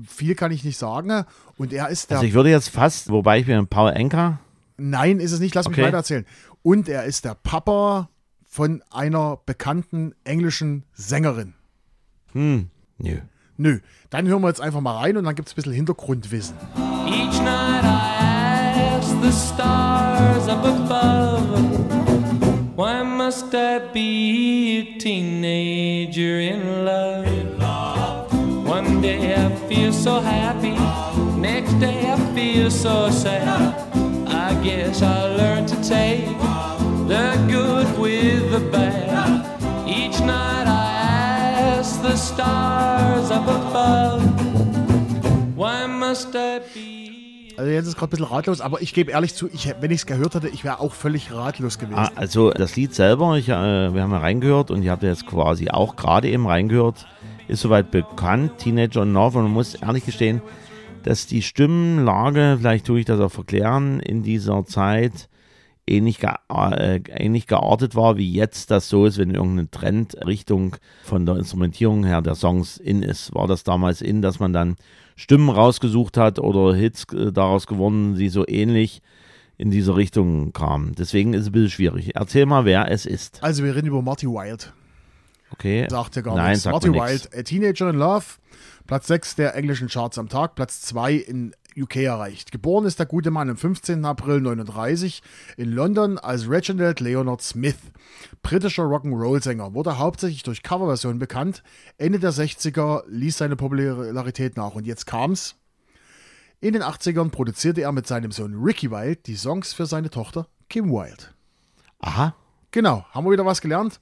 viel 0.08 0.36
kann 0.36 0.52
ich 0.52 0.64
nicht 0.64 0.78
sagen. 0.78 1.26
Und 1.58 1.74
er 1.74 1.90
ist 1.90 2.10
der, 2.10 2.18
Also 2.18 2.28
ich 2.28 2.34
würde 2.34 2.50
jetzt 2.50 2.70
fast, 2.70 3.10
wobei 3.10 3.40
ich 3.40 3.46
bin 3.46 3.68
Paul 3.68 3.92
Enker, 3.92 4.40
nein, 4.78 5.20
ist 5.20 5.32
es 5.32 5.40
nicht, 5.40 5.56
lass 5.56 5.68
mich 5.68 5.78
Okay. 5.78 5.88
weiter 5.88 5.98
erzählen. 5.98 6.26
Und 6.62 6.88
er 6.90 7.06
ist 7.06 7.26
der 7.26 7.36
Papa 7.36 8.10
von 8.46 8.84
einer 8.92 9.40
bekannten 9.46 10.14
englischen 10.24 10.84
Sängerin. 10.94 11.54
hm, 12.34 12.70
nö. 12.98 13.20
Nö, 13.58 13.80
dann 14.12 14.28
hören 14.28 14.42
wir 14.42 14.50
jetzt 14.50 14.62
einfach 14.62 14.82
mal 14.82 14.98
rein 14.98 15.18
und 15.18 15.24
dann 15.24 15.34
gibt 15.36 15.48
es 15.48 15.54
ein 15.54 15.56
bisschen 15.56 15.74
Hintergrundwissen. 15.74 16.56
Each 17.08 17.42
night 17.42 17.84
I 17.84 18.98
ask 18.98 19.10
the 19.22 19.32
stars 19.32 20.48
up 20.48 20.64
above, 20.64 21.42
why 22.76 23.04
must 23.04 23.54
I 23.56 23.80
be 23.92 24.80
a 24.80 25.00
teenager 25.00 26.40
in 26.40 26.86
love? 26.86 27.26
One 28.68 29.02
day 29.02 29.34
I 29.34 29.50
feel 29.68 29.92
so 29.92 30.22
happy, 30.22 30.76
next 31.40 31.80
day 31.80 32.12
I 32.12 32.18
feel 32.36 32.70
so 32.70 33.10
sad. 33.10 33.74
I 34.28 34.54
guess 34.64 35.02
I 35.02 35.36
learned 35.36 35.68
to 35.70 35.76
take 35.78 36.28
the 37.08 37.36
good 37.50 37.88
with 37.98 38.52
the 38.52 38.60
bad. 38.72 39.46
Each 39.88 40.20
night 40.20 40.68
I 40.68 40.87
ask 41.88 42.04
the 42.04 42.18
stars 42.18 43.32
up 43.32 43.48
above. 43.48 44.22
Why 45.56 45.88
must 45.88 46.36
I 46.36 46.60
be? 46.74 47.54
Also 47.58 47.72
jetzt 47.72 47.88
ist 47.88 47.96
gerade 47.96 48.10
ein 48.10 48.18
bisschen 48.18 48.26
ratlos, 48.26 48.62
aber 48.62 48.82
ich 48.82 48.94
gebe 48.94 49.12
ehrlich 49.12 49.34
zu, 49.34 49.50
ich, 49.52 49.74
wenn 49.80 49.90
ich 49.90 50.02
es 50.02 50.06
gehört 50.06 50.36
hätte, 50.36 50.50
ich 50.50 50.64
wäre 50.64 50.80
auch 50.80 50.94
völlig 50.94 51.32
ratlos 51.32 51.80
gewesen. 51.80 51.98
Ah, 51.98 52.12
also 52.16 52.52
das 52.52 52.76
Lied 52.76 52.94
selber, 52.94 53.36
ich, 53.38 53.50
äh, 53.50 53.94
wir 53.94 54.04
haben 54.04 54.12
ja 54.12 54.20
reingehört 54.20 54.70
und 54.70 54.84
ihr 54.84 54.92
habt 54.92 55.02
ja 55.02 55.10
jetzt 55.10 55.26
quasi 55.26 55.70
auch 55.70 55.96
gerade 55.96 56.30
eben 56.30 56.46
reingehört, 56.46 57.08
ist 57.48 57.62
soweit 57.62 57.90
bekannt, 57.90 58.58
Teenager 58.60 59.02
in 59.04 59.14
Love 59.14 59.40
und 59.40 59.46
man 59.46 59.54
muss 59.54 59.74
ehrlich 59.74 60.06
gestehen, 60.06 60.42
dass 61.04 61.26
die 61.26 61.42
Stimmenlage, 61.42 62.58
vielleicht 62.60 62.86
tue 62.86 63.00
ich 63.00 63.06
das 63.06 63.20
auch 63.20 63.32
verklären, 63.32 64.02
in 64.02 64.22
dieser 64.22 64.66
Zeit 64.66 65.30
ähnlich, 65.88 66.20
ge 66.20 66.30
äh, 66.50 67.00
ähnlich 67.10 67.48
geartet 67.48 67.96
war, 67.96 68.18
wie 68.18 68.32
jetzt 68.32 68.72
das 68.72 68.90
so 68.90 69.06
ist, 69.06 69.18
wenn 69.18 69.32
irgendeine 69.32 69.72
Trendrichtung 69.72 70.76
von 71.04 71.26
der 71.26 71.38
Instrumentierung 71.38 72.04
her 72.06 72.22
der 72.22 72.36
Songs 72.36 72.78
in 72.78 73.02
ist. 73.04 73.34
War 73.34 73.48
das 73.48 73.64
damals 73.64 74.02
in, 74.02 74.22
dass 74.22 74.40
man 74.40 74.54
dann 74.54 74.76
Stimmen 75.16 75.50
rausgesucht 75.50 76.18
hat 76.18 76.40
oder 76.40 76.76
Hits 76.76 77.06
äh, 77.14 77.32
daraus 77.32 77.68
gewonnen, 77.68 78.16
die 78.16 78.30
so 78.30 78.48
ähnlich 78.48 79.02
in 79.58 79.72
diese 79.72 79.96
Richtung 79.96 80.54
kamen. 80.54 80.94
Deswegen 80.96 81.34
ist 81.34 81.42
es 81.42 81.48
ein 81.48 81.52
bisschen 81.54 81.72
schwierig. 81.72 82.16
Erzähl 82.16 82.46
mal, 82.46 82.66
wer 82.66 82.92
es 82.92 83.06
ist. 83.06 83.44
Also 83.44 83.64
wir 83.64 83.76
reden 83.76 83.88
über 83.88 84.02
Marty 84.02 84.28
Wild. 84.28 84.72
Okay. 85.52 85.88
Sagt 85.90 86.16
ja 86.16 86.22
gar 86.22 86.36
Nein, 86.36 86.50
nichts. 86.52 86.64
sagt 86.64 86.74
Marty 86.74 86.90
mir 86.90 87.04
nichts. 87.04 87.32
Wild, 87.32 87.40
A 87.40 87.44
Teenager 87.44 87.90
in 87.90 87.96
Love, 87.96 88.26
Platz 88.86 89.08
6 89.08 89.36
der 89.36 89.56
englischen 89.56 89.88
Charts 89.88 90.20
am 90.20 90.30
Tag, 90.30 90.56
Platz 90.56 90.82
2 90.82 91.14
in 91.14 91.54
UK 91.78 91.98
erreicht. 91.98 92.52
Geboren 92.52 92.86
ist 92.86 93.00
der 93.00 93.06
gute 93.06 93.32
Mann 93.32 93.50
am 93.50 93.58
15. 93.58 94.04
April 94.06 94.42
39 94.42 95.22
in 95.58 95.72
London 95.72 96.18
als 96.18 96.50
Reginald 96.50 97.00
Leonard 97.00 97.42
Smith. 97.42 97.78
Britischer 98.42 98.84
Rock'n'Roll-Sänger, 98.84 99.74
wurde 99.74 99.98
hauptsächlich 99.98 100.44
durch 100.44 100.64
Coverversionen 100.64 101.20
bekannt. 101.20 101.64
Ende 101.98 102.20
der 102.20 102.32
60er 102.32 103.04
ließ 103.08 103.38
seine 103.38 103.56
Popularität 103.56 104.58
nach 104.58 104.76
und 104.76 104.88
jetzt 104.88 105.06
kam's. 105.06 105.56
In 106.60 106.74
den 106.74 106.82
80ern 106.82 107.30
produzierte 107.30 107.82
er 107.82 107.92
mit 107.92 108.08
seinem 108.08 108.32
Sohn 108.32 108.56
Ricky 108.56 108.90
Wild 108.90 109.28
die 109.28 109.36
Songs 109.36 109.74
für 109.74 109.86
seine 109.86 110.10
Tochter 110.10 110.48
Kim 110.70 110.90
Wild. 110.90 111.36
Aha. 112.00 112.36
Genau, 112.72 113.06
haben 113.12 113.26
wir 113.26 113.32
wieder 113.32 113.46
was 113.46 113.62
gelernt. 113.62 114.00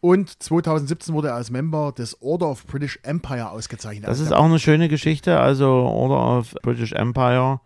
Und 0.00 0.42
2017 0.42 1.14
wurde 1.14 1.28
er 1.28 1.34
als 1.34 1.50
Member 1.50 1.92
des 1.92 2.20
Order 2.22 2.48
of 2.48 2.66
British 2.66 2.98
Empire 3.02 3.50
ausgezeichnet. 3.50 4.04
Das 4.04 4.18
Also 4.18 4.24
ist 4.24 4.32
auch 4.32 4.44
eine 4.44 4.58
schöne 4.58 4.88
Geschichte. 4.88 5.38
Also 5.38 5.68
Order 5.68 6.38
of 6.38 6.54
British 6.62 6.92
Empire. 6.92 7.60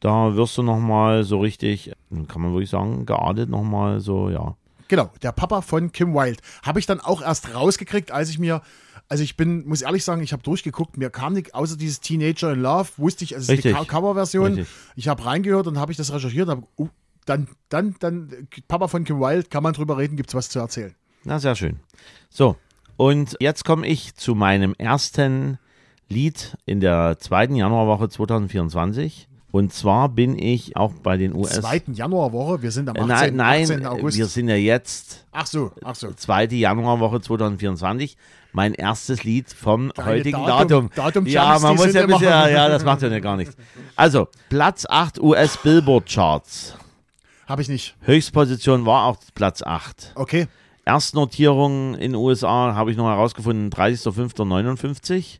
Da 0.00 0.36
wirst 0.36 0.56
du 0.58 0.62
nochmal 0.62 1.24
so 1.24 1.40
richtig, 1.40 1.90
kann 2.28 2.42
man 2.42 2.52
wirklich 2.52 2.70
sagen, 2.70 3.06
geadet 3.06 3.48
nochmal 3.48 4.00
so, 4.00 4.28
ja. 4.30 4.56
Genau, 4.88 5.10
der 5.22 5.32
Papa 5.32 5.62
von 5.62 5.90
Kim 5.92 6.14
Wilde. 6.14 6.40
Habe 6.62 6.78
ich 6.78 6.86
dann 6.86 7.00
auch 7.00 7.22
erst 7.22 7.54
rausgekriegt, 7.54 8.10
als 8.12 8.28
ich 8.28 8.38
mir, 8.38 8.60
also 9.08 9.24
ich 9.24 9.36
bin, 9.36 9.66
muss 9.66 9.80
ehrlich 9.80 10.04
sagen, 10.04 10.22
ich 10.22 10.32
habe 10.34 10.42
durchgeguckt, 10.42 10.98
mir 10.98 11.08
kam 11.08 11.32
nicht, 11.32 11.54
außer 11.54 11.76
dieses 11.76 12.00
Teenager 12.00 12.52
in 12.52 12.60
Love, 12.60 12.90
wusste 12.98 13.24
ich, 13.24 13.34
also 13.34 13.50
es 13.50 13.64
ist 13.64 13.74
Co- 13.74 13.84
Coverversion. 13.86 14.66
Ich 14.94 15.08
habe 15.08 15.24
reingehört 15.24 15.66
und 15.66 15.78
habe 15.78 15.90
ich 15.90 15.96
das 15.96 16.12
recherchiert, 16.12 16.48
hab, 16.50 16.62
uh, 16.78 16.88
dann, 17.24 17.48
dann, 17.70 17.96
dann, 17.98 18.46
Papa 18.68 18.88
von 18.88 19.04
Kim 19.04 19.20
Wilde, 19.20 19.48
kann 19.48 19.62
man 19.62 19.72
drüber 19.72 19.96
reden, 19.96 20.16
gibt's 20.16 20.34
was 20.34 20.50
zu 20.50 20.58
erzählen. 20.58 20.94
Na, 21.24 21.38
sehr 21.38 21.54
schön. 21.54 21.76
So, 22.30 22.56
und 22.96 23.36
jetzt 23.40 23.64
komme 23.64 23.86
ich 23.86 24.14
zu 24.14 24.34
meinem 24.34 24.74
ersten 24.78 25.58
Lied 26.08 26.56
in 26.66 26.80
der 26.80 27.18
zweiten 27.18 27.56
Januarwoche 27.56 28.08
2024. 28.08 29.28
Und 29.50 29.72
zwar 29.72 30.08
bin 30.08 30.36
ich 30.36 30.76
auch 30.76 30.92
bei 30.94 31.16
den 31.16 31.32
US. 31.34 31.52
Zweiten 31.60 31.94
Januarwoche, 31.94 32.60
wir 32.62 32.72
sind 32.72 32.88
am 32.88 32.96
Äh, 32.96 33.00
18. 33.12 33.36
nein, 33.36 33.62
18. 33.62 33.76
nein, 33.80 33.86
August. 33.86 34.18
wir 34.18 34.26
sind 34.26 34.48
ja 34.48 34.56
jetzt 34.56 35.24
ach 35.30 35.46
so, 35.46 35.70
ach 35.84 35.94
so. 35.94 36.12
zweite 36.12 36.56
Januarwoche 36.56 37.20
2024. 37.20 38.16
Mein 38.52 38.74
erstes 38.74 39.22
Lied 39.24 39.48
vom 39.52 39.92
Deine 39.94 40.08
heutigen 40.08 40.38
Datum- 40.44 40.68
Datum. 40.68 40.90
Datum-Jumps, 40.94 41.32
ja, 41.32 41.58
man 41.60 41.76
muss 41.76 41.92
ja 41.92 42.00
ein 42.02 42.06
bisschen, 42.08 42.28
ja, 42.28 42.68
das 42.68 42.84
macht 42.84 43.02
ja 43.02 43.18
gar 43.20 43.36
nichts. 43.36 43.56
Also, 43.96 44.28
Platz 44.48 44.86
8 44.88 45.20
US 45.20 45.56
Billboard 45.56 46.08
Charts. 46.08 46.74
Habe 47.46 47.62
ich 47.62 47.68
nicht. 47.68 47.96
Höchstposition 48.02 48.86
war 48.86 49.06
auch 49.06 49.16
Platz 49.34 49.62
8. 49.62 50.12
Okay. 50.16 50.46
Erstnotierung 50.84 51.94
in 51.94 52.12
den 52.12 52.14
USA 52.14 52.74
habe 52.74 52.90
ich 52.90 52.96
noch 52.96 53.08
herausgefunden, 53.08 53.70
30.05.59. 53.70 55.38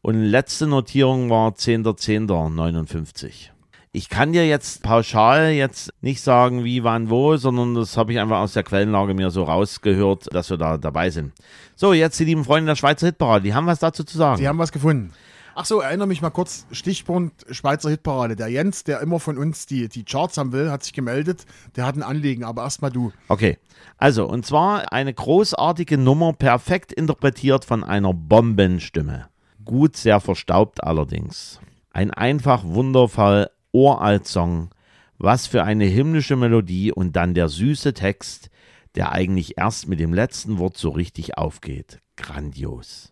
Und 0.00 0.20
letzte 0.20 0.66
Notierung 0.66 1.30
war 1.30 1.50
10.10.59. 1.50 3.52
Ich 3.94 4.08
kann 4.08 4.32
dir 4.32 4.48
jetzt 4.48 4.82
pauschal 4.82 5.50
jetzt 5.50 5.92
nicht 6.00 6.22
sagen, 6.22 6.64
wie, 6.64 6.82
wann, 6.82 7.10
wo, 7.10 7.36
sondern 7.36 7.74
das 7.74 7.96
habe 7.96 8.12
ich 8.12 8.18
einfach 8.18 8.38
aus 8.38 8.54
der 8.54 8.62
Quellenlage 8.62 9.12
mir 9.12 9.30
so 9.30 9.44
rausgehört, 9.44 10.34
dass 10.34 10.48
wir 10.48 10.56
da 10.56 10.78
dabei 10.78 11.10
sind. 11.10 11.32
So, 11.76 11.92
jetzt 11.92 12.18
die 12.18 12.24
lieben 12.24 12.44
Freunde 12.44 12.70
der 12.70 12.76
Schweizer 12.76 13.06
Hitparade, 13.06 13.44
die 13.44 13.54
haben 13.54 13.66
was 13.66 13.80
dazu 13.80 14.02
zu 14.02 14.16
sagen. 14.16 14.38
Sie 14.38 14.48
haben 14.48 14.58
was 14.58 14.72
gefunden. 14.72 15.12
Ach 15.54 15.66
so, 15.66 15.80
erinnere 15.80 16.08
mich 16.08 16.22
mal 16.22 16.30
kurz, 16.30 16.66
Stichpunkt 16.72 17.44
Schweizer 17.50 17.90
Hitparade. 17.90 18.36
Der 18.36 18.48
Jens, 18.48 18.84
der 18.84 19.00
immer 19.00 19.20
von 19.20 19.36
uns 19.36 19.66
die, 19.66 19.88
die 19.88 20.04
Charts 20.04 20.38
haben 20.38 20.52
will, 20.52 20.70
hat 20.70 20.82
sich 20.82 20.94
gemeldet. 20.94 21.44
Der 21.76 21.84
hat 21.84 21.94
ein 21.94 22.02
Anliegen, 22.02 22.44
aber 22.44 22.62
erstmal 22.62 22.90
du. 22.90 23.12
Okay, 23.28 23.58
also 23.98 24.26
und 24.26 24.46
zwar 24.46 24.92
eine 24.92 25.12
großartige 25.12 25.98
Nummer, 25.98 26.32
perfekt 26.32 26.92
interpretiert 26.92 27.66
von 27.66 27.84
einer 27.84 28.14
Bombenstimme. 28.14 29.28
Gut, 29.64 29.96
sehr 29.96 30.20
verstaubt 30.20 30.82
allerdings. 30.82 31.60
Ein 31.90 32.10
einfach 32.10 32.64
wundervoll 32.64 33.50
Uralt-Song. 33.72 34.70
Was 35.18 35.46
für 35.46 35.64
eine 35.64 35.84
himmlische 35.84 36.36
Melodie 36.36 36.92
und 36.92 37.14
dann 37.14 37.34
der 37.34 37.48
süße 37.48 37.92
Text, 37.92 38.48
der 38.94 39.12
eigentlich 39.12 39.58
erst 39.58 39.86
mit 39.86 40.00
dem 40.00 40.14
letzten 40.14 40.58
Wort 40.58 40.78
so 40.78 40.90
richtig 40.90 41.36
aufgeht. 41.36 42.00
Grandios. 42.16 43.11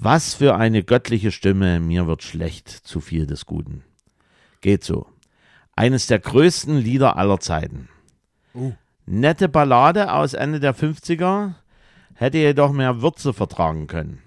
Was 0.00 0.34
für 0.34 0.54
eine 0.54 0.84
göttliche 0.84 1.32
Stimme, 1.32 1.80
mir 1.80 2.06
wird 2.06 2.22
schlecht, 2.22 2.68
zu 2.68 3.00
viel 3.00 3.26
des 3.26 3.46
Guten. 3.46 3.82
Geht 4.60 4.84
so. 4.84 5.08
Eines 5.74 6.06
der 6.06 6.20
größten 6.20 6.78
Lieder 6.78 7.16
aller 7.16 7.40
Zeiten. 7.40 7.88
Oh. 8.54 8.70
Nette 9.06 9.48
Ballade 9.48 10.12
aus 10.12 10.34
Ende 10.34 10.60
der 10.60 10.72
50er, 10.72 11.54
hätte 12.14 12.38
jedoch 12.38 12.70
mehr 12.70 13.02
Würze 13.02 13.32
vertragen 13.32 13.88
können. 13.88 14.22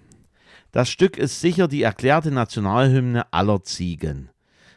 Das 0.73 0.89
Stück 0.89 1.15
ist 1.15 1.39
sicher 1.39 1.69
die 1.69 1.83
erklärte 1.83 2.31
Nationalhymne 2.31 3.31
aller 3.31 3.63
Ziegen. 3.63 4.29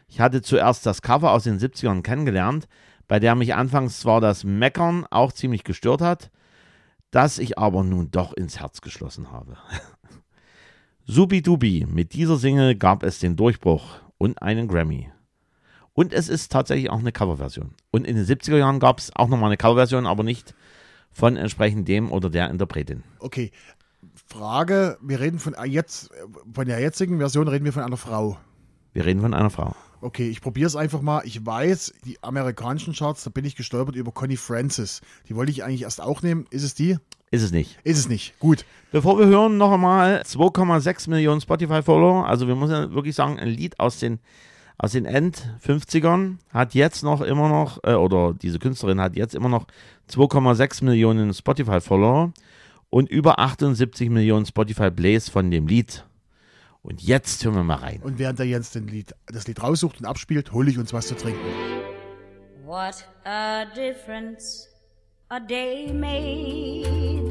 Ich 0.07 0.21
hatte 0.21 0.41
zuerst 0.41 0.85
das 0.85 1.01
Cover 1.01 1.31
aus 1.31 1.43
den 1.43 1.59
70ern 1.59 2.03
kennengelernt, 2.03 2.69
bei 3.09 3.19
der 3.19 3.35
mich 3.35 3.53
anfangs 3.53 3.99
zwar 3.99 4.21
das 4.21 4.45
Meckern 4.45 5.05
auch 5.11 5.33
ziemlich 5.33 5.65
gestört 5.65 5.99
hat, 5.99 6.31
das 7.11 7.37
ich 7.37 7.57
aber 7.57 7.83
nun 7.83 8.11
doch 8.11 8.31
ins 8.31 8.61
Herz 8.61 8.79
geschlossen 8.79 9.33
habe. 9.33 9.57
Subidubi, 11.07 11.85
mit 11.87 12.13
dieser 12.13 12.35
Single 12.35 12.73
gab 12.73 13.03
es 13.03 13.19
den 13.19 13.35
Durchbruch 13.35 13.99
und 14.17 14.41
einen 14.41 14.67
Grammy. 14.67 15.11
Und 15.93 16.11
es 16.11 16.29
ist 16.29 16.51
tatsächlich 16.51 16.89
auch 16.89 16.97
eine 16.97 17.11
Coverversion. 17.11 17.75
Und 17.91 18.07
in 18.07 18.15
den 18.15 18.25
70er 18.25 18.57
Jahren 18.57 18.79
gab 18.79 18.97
es 18.97 19.15
auch 19.15 19.27
nochmal 19.27 19.49
eine 19.49 19.57
Coverversion, 19.57 20.07
aber 20.07 20.23
nicht 20.23 20.55
von 21.11 21.37
entsprechend 21.37 21.87
dem 21.87 22.11
oder 22.11 22.31
der 22.31 22.49
Interpretin. 22.49 23.03
Okay. 23.19 23.51
Frage, 24.25 24.97
wir 24.99 25.19
reden 25.19 25.37
von 25.37 25.55
jetzt, 25.65 26.09
von 26.51 26.65
der 26.65 26.79
jetzigen 26.79 27.19
Version 27.19 27.47
reden 27.47 27.65
wir 27.65 27.73
von 27.73 27.83
einer 27.83 27.97
Frau. 27.97 28.39
Wir 28.93 29.05
reden 29.05 29.21
von 29.21 29.35
einer 29.35 29.51
Frau. 29.51 29.75
Okay, 30.01 30.27
ich 30.27 30.41
probiere 30.41 30.65
es 30.65 30.75
einfach 30.75 31.01
mal. 31.01 31.21
Ich 31.23 31.45
weiß, 31.45 31.93
die 32.03 32.17
amerikanischen 32.23 32.95
Charts, 32.95 33.23
da 33.23 33.29
bin 33.29 33.45
ich 33.45 33.55
gestolpert 33.55 33.95
über 33.95 34.11
Connie 34.11 34.37
Francis. 34.37 35.01
Die 35.29 35.35
wollte 35.35 35.51
ich 35.51 35.63
eigentlich 35.63 35.83
erst 35.83 36.01
auch 36.01 36.23
nehmen. 36.23 36.47
Ist 36.49 36.63
es 36.63 36.73
die? 36.73 36.97
Ist 37.31 37.41
es 37.41 37.51
nicht. 37.51 37.79
Ist 37.83 37.97
es 37.97 38.07
nicht. 38.07 38.37
Gut. 38.39 38.65
Bevor 38.91 39.19
wir 39.19 39.25
hören, 39.25 39.57
noch 39.57 39.73
einmal 39.73 40.21
2,6 40.21 41.09
Millionen 41.09 41.41
Spotify-Follower. 41.41 42.27
Also 42.27 42.47
wir 42.47 42.55
müssen 42.55 42.71
ja 42.71 42.93
wirklich 42.93 43.15
sagen, 43.15 43.39
ein 43.39 43.49
Lied 43.49 43.79
aus 43.79 43.99
den, 43.99 44.19
aus 44.77 44.93
den 44.93 45.05
End-50ern 45.05 46.37
hat 46.53 46.75
jetzt 46.75 47.03
noch 47.03 47.21
immer 47.21 47.49
noch, 47.49 47.83
äh, 47.83 47.93
oder 47.93 48.33
diese 48.33 48.59
Künstlerin 48.59 49.01
hat 49.01 49.15
jetzt 49.15 49.35
immer 49.35 49.49
noch 49.49 49.65
2,6 50.09 50.83
Millionen 50.83 51.33
Spotify-Follower 51.33 52.31
und 52.89 53.09
über 53.09 53.39
78 53.39 54.09
Millionen 54.09 54.45
Spotify-Plays 54.45 55.29
von 55.29 55.51
dem 55.51 55.67
Lied. 55.67 56.05
Und 56.83 57.01
jetzt 57.01 57.43
hören 57.43 57.55
wir 57.55 57.63
mal 57.63 57.77
rein. 57.77 57.99
Und 58.03 58.19
während 58.19 58.37
der 58.37 58.45
Jens 58.45 58.69
den 58.69 58.87
Lied, 58.87 59.15
das 59.25 59.47
Lied 59.47 59.61
raussucht 59.61 59.99
und 59.99 60.05
abspielt, 60.05 60.53
hole 60.53 60.69
ich 60.69 60.77
uns 60.77 60.93
was 60.93 61.07
zu 61.07 61.15
trinken. 61.15 61.39
What 62.63 63.07
a 63.25 63.65
difference 63.75 64.74
a 65.31 65.39
day 65.39 65.91
made. 65.91 67.25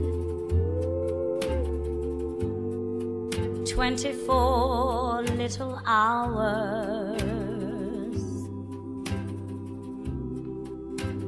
24 3.67 5.23
little 5.23 5.81
hours. 5.87 7.31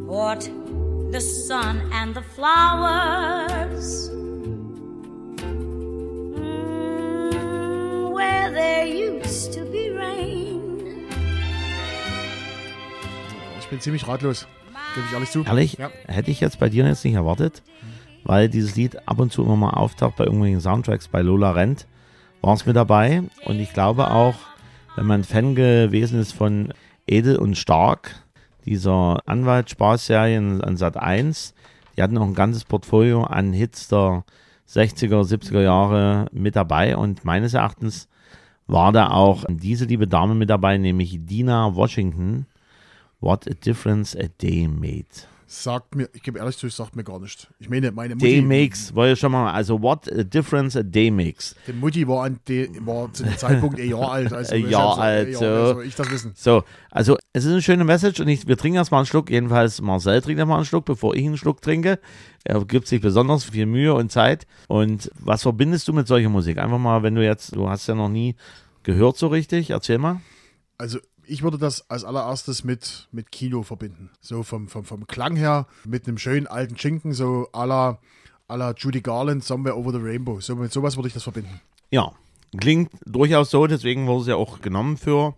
What 0.06 0.50
the 1.12 1.20
sun 1.20 1.88
and 1.92 2.14
the 2.16 2.22
flowers. 2.22 4.10
Mm, 6.34 8.10
where 8.10 8.50
there 8.50 8.86
used 8.86 9.52
to 9.52 9.64
be 9.66 9.90
rain. 9.90 11.06
Ich 13.60 13.68
bin 13.68 13.80
ziemlich 13.80 14.08
ratlos. 14.08 14.48
Gebe 14.96 15.06
ich 15.06 15.12
ehrlich 15.12 15.30
zu. 15.30 15.44
Ehrlich, 15.44 15.78
Ja. 15.78 15.90
hätte 16.06 16.30
ich 16.30 16.40
jetzt 16.40 16.58
bei 16.58 16.68
dir 16.68 16.86
jetzt 16.86 17.04
nicht 17.04 17.14
erwartet, 17.14 17.62
weil 18.24 18.48
dieses 18.48 18.74
Lied 18.76 19.06
ab 19.08 19.20
und 19.20 19.30
zu 19.32 19.44
immer 19.44 19.56
mal 19.56 19.70
auftaucht 19.70 20.16
bei 20.16 20.24
irgendwelchen 20.24 20.60
Soundtracks, 20.60 21.06
bei 21.08 21.22
Lola 21.22 21.52
Rent 21.52 21.86
war 22.40 22.54
es 22.54 22.66
mit 22.66 22.74
dabei. 22.76 23.22
Und 23.44 23.60
ich 23.60 23.72
glaube 23.72 24.10
auch, 24.10 24.34
wenn 24.96 25.06
man 25.06 25.22
Fan 25.24 25.54
gewesen 25.54 26.18
ist 26.20 26.32
von 26.32 26.72
Edel 27.06 27.36
und 27.36 27.56
Stark, 27.56 28.16
dieser 28.64 29.20
Anwaltsspaßserien 29.26 30.60
an 30.62 30.76
Sat 30.76 30.96
1, 30.96 31.54
die 31.96 32.02
hatten 32.02 32.18
auch 32.18 32.26
ein 32.26 32.34
ganzes 32.34 32.64
Portfolio 32.64 33.24
an 33.24 33.52
Hits 33.52 33.88
der 33.88 34.24
60er, 34.68 35.22
70er 35.22 35.60
Jahre 35.62 36.26
mit 36.32 36.56
dabei. 36.56 36.96
Und 36.96 37.24
meines 37.24 37.54
Erachtens 37.54 38.08
war 38.66 38.92
da 38.92 39.10
auch 39.10 39.44
diese 39.48 39.84
liebe 39.84 40.08
Dame 40.08 40.34
mit 40.34 40.50
dabei, 40.50 40.78
nämlich 40.78 41.18
Dina 41.26 41.74
Washington. 41.74 42.46
What 43.20 43.46
a 43.46 43.54
difference 43.54 44.16
a 44.16 44.28
day 44.40 44.68
made. 44.68 45.06
Sagt 45.48 45.94
mir, 45.94 46.08
ich 46.12 46.22
gebe 46.22 46.40
ehrlich 46.40 46.58
zu, 46.58 46.68
sagt 46.68 46.96
mir 46.96 47.04
gar 47.04 47.20
nicht. 47.20 47.46
Ich 47.60 47.70
meine, 47.70 47.92
meine 47.92 48.16
Day 48.16 48.42
Mutti, 48.42 48.62
makes, 48.64 48.92
wollte 48.96 49.12
ich 49.12 49.20
schon 49.20 49.30
mal, 49.30 49.52
also 49.52 49.80
what 49.80 50.10
a 50.12 50.24
difference 50.24 50.76
a 50.76 50.82
day 50.82 51.08
makes. 51.08 51.54
die 51.68 51.72
Mutti 51.72 52.08
war, 52.08 52.24
an 52.24 52.40
de, 52.48 52.68
war 52.80 53.12
zu 53.12 53.22
dem 53.22 53.38
Zeitpunkt 53.38 53.78
ein 53.78 53.88
Jahr 53.88 54.10
alt. 54.10 54.32
Also 54.32 54.54
Ein 54.56 54.68
Jahr 54.68 54.98
alt, 54.98 55.28
ja, 55.28 55.38
so. 55.38 55.74
soll 55.74 55.86
ich 55.86 55.94
das 55.94 56.10
wissen? 56.10 56.32
So, 56.34 56.64
also 56.90 57.16
es 57.32 57.44
ist 57.44 57.52
eine 57.52 57.62
schöne 57.62 57.84
Message 57.84 58.18
und 58.18 58.26
ich, 58.26 58.48
wir 58.48 58.56
trinken 58.56 58.76
erstmal 58.76 58.98
einen 58.98 59.06
Schluck. 59.06 59.30
Jedenfalls 59.30 59.80
Marcel 59.80 60.20
trinkt 60.20 60.40
erstmal 60.40 60.58
einen 60.58 60.66
Schluck, 60.66 60.84
bevor 60.84 61.14
ich 61.14 61.24
einen 61.24 61.38
Schluck 61.38 61.62
trinke. 61.62 62.00
Er 62.42 62.64
gibt 62.64 62.88
sich 62.88 63.00
besonders 63.00 63.44
viel 63.44 63.66
Mühe 63.66 63.94
und 63.94 64.10
Zeit. 64.10 64.48
Und 64.66 65.12
was 65.20 65.42
verbindest 65.42 65.86
du 65.86 65.92
mit 65.92 66.08
solcher 66.08 66.28
Musik? 66.28 66.58
Einfach 66.58 66.78
mal, 66.78 67.04
wenn 67.04 67.14
du 67.14 67.24
jetzt, 67.24 67.54
du 67.54 67.68
hast 67.68 67.86
ja 67.86 67.94
noch 67.94 68.08
nie 68.08 68.34
gehört 68.82 69.16
so 69.16 69.28
richtig, 69.28 69.70
erzähl 69.70 69.98
mal. 69.98 70.20
Also 70.76 70.98
ich 71.26 71.42
würde 71.42 71.58
das 71.58 71.88
als 71.90 72.04
allererstes 72.04 72.64
mit, 72.64 73.08
mit 73.12 73.32
Kino 73.32 73.62
verbinden. 73.62 74.10
So 74.20 74.42
vom, 74.42 74.68
vom, 74.68 74.84
vom 74.84 75.06
Klang 75.06 75.36
her, 75.36 75.66
mit 75.84 76.06
einem 76.06 76.18
schönen 76.18 76.46
alten 76.46 76.78
Schinken, 76.78 77.12
so 77.12 77.48
à 77.52 77.66
la, 77.66 77.98
à 78.48 78.56
la 78.56 78.74
Judy 78.76 79.00
Garland, 79.00 79.44
Somewhere 79.44 79.76
Over 79.76 79.92
the 79.92 79.98
Rainbow. 80.00 80.40
So, 80.40 80.56
mit 80.56 80.72
sowas 80.72 80.96
würde 80.96 81.08
ich 81.08 81.14
das 81.14 81.22
verbinden. 81.22 81.60
Ja, 81.90 82.12
klingt 82.56 82.90
durchaus 83.04 83.50
so, 83.50 83.66
deswegen 83.66 84.06
wurde 84.06 84.22
es 84.22 84.28
ja 84.28 84.36
auch 84.36 84.60
genommen 84.60 84.96
für 84.96 85.34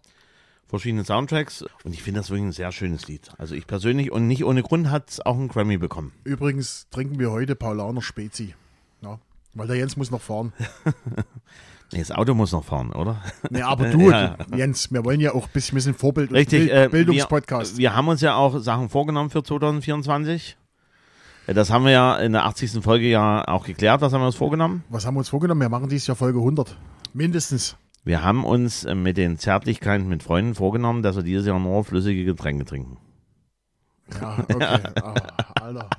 verschiedene 0.69 1.05
Soundtracks. 1.05 1.65
Und 1.85 1.95
ich 1.95 2.03
finde 2.03 2.21
das 2.21 2.31
wirklich 2.31 2.47
ein 2.47 2.53
sehr 2.53 2.73
schönes 2.73 3.09
Lied. 3.09 3.31
Also 3.39 3.55
ich 3.55 3.67
persönlich 3.67 4.13
und 4.13 4.27
nicht 4.27 4.45
ohne 4.45 4.63
Grund 4.63 4.91
hat 4.91 5.11
es 5.11 5.21
auch 5.21 5.37
einen 5.37 5.49
Grammy 5.49 5.79
bekommen. 5.79 6.13
Übrigens 6.25 6.87
trinken 6.91 7.19
wir 7.19 7.31
heute 7.31 7.57
Paulaner 7.57 8.03
Spezi. 8.03 8.55
Ja, 9.01 9.19
weil 9.55 9.67
der 9.67 9.77
Jens 9.77 9.97
muss 9.97 10.11
noch 10.11 10.21
fahren. 10.21 10.53
Nee, 11.93 12.01
das 12.01 12.11
Auto 12.11 12.35
muss 12.35 12.53
noch 12.53 12.65
fahren, 12.65 12.93
oder? 12.93 13.23
Nee, 13.51 13.63
aber 13.63 13.89
du, 13.89 14.11
Ja. 14.11 14.37
Jens, 14.55 14.93
wir 14.93 15.05
wollen 15.05 15.21
ja 15.21 15.33
auch 15.35 15.45
ein 15.47 15.51
bisschen, 15.53 15.95
Vorbild 15.95 16.31
Richtig, 16.33 16.69
Bild, 16.69 16.71
äh, 16.71 16.89
Bildungspodcast. 16.91 17.77
Wir, 17.79 17.83
wir 17.85 17.97
haben 17.97 18.09
uns 18.09 18.21
ja 18.21 18.35
auch 18.37 18.59
Sachen 18.59 18.89
vorgenommen 18.91 19.31
für 19.31 19.43
2024. 19.43 20.57
Äh, 21.47 21.55
Das 21.55 21.71
haben 21.71 21.85
wir 21.87 21.93
ja 21.93 22.17
in 22.19 22.33
der 22.33 22.45
80. 22.45 22.83
Folge 22.83 23.09
ja 23.09 23.47
auch 23.49 23.65
geklärt. 23.65 24.03
Was 24.03 24.13
haben 24.13 24.21
wir 24.21 24.27
uns 24.27 24.37
vorgenommen? 24.37 24.85
Was 24.91 25.07
haben 25.07 25.15
wir 25.15 25.21
uns 25.21 25.31
vorgenommen? 25.31 25.61
Wir 25.63 25.71
machen 25.71 25.89
dieses 25.89 26.07
Jahr 26.07 26.17
Folge 26.17 26.39
100. 26.39 26.77
Mindestens. 27.15 27.77
Wir 28.05 28.23
haben 28.23 28.45
uns 28.45 28.85
äh, 28.85 28.95
mit 28.95 29.17
den 29.17 29.39
Zärtlichkeiten 29.39 30.09
mit 30.09 30.23
Freunden 30.23 30.55
vorgenommen, 30.55 31.03
dass 31.03 31.17
wir 31.17 31.23
dieses 31.23 31.47
Jahr 31.47 31.59
nur 31.59 31.85
flüssige 31.85 32.25
Getränke 32.25 32.65
trinken. 32.67 32.99
Ja, 34.21 34.37
okay. 34.39 34.79
Ah, 35.03 35.15
Alter. 35.63 35.89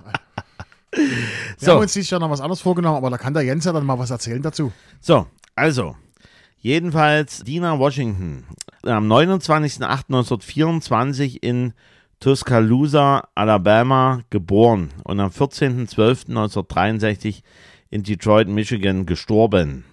Wir 0.92 1.06
So. 1.58 1.74
haben 1.74 1.82
uns 1.82 1.94
dieses 1.94 2.10
Jahr 2.10 2.20
noch 2.20 2.32
was 2.32 2.42
anderes 2.42 2.62
vorgenommen, 2.62 2.98
aber 2.98 3.12
da 3.12 3.18
kann 3.20 3.34
der 3.36 3.44
Jens 3.44 3.66
ja 3.66 3.72
dann 3.74 3.86
mal 3.86 4.00
was 4.00 4.10
erzählen 4.10 4.42
dazu. 4.42 4.72
So, 5.00 5.28
also, 5.60 5.96
jedenfalls 6.58 7.44
Dina 7.44 7.78
Washington, 7.78 8.48
am 8.84 9.12
29.08.1924 9.12 11.40
in 11.42 11.74
Tuscaloosa, 12.20 13.28
Alabama, 13.36 14.22
geboren 14.30 14.92
und 15.04 15.20
am 15.20 15.30
14.12.1963 15.30 17.42
in 17.90 18.04
Detroit, 18.04 18.48
Michigan, 18.48 19.06
gestorben. 19.06 19.84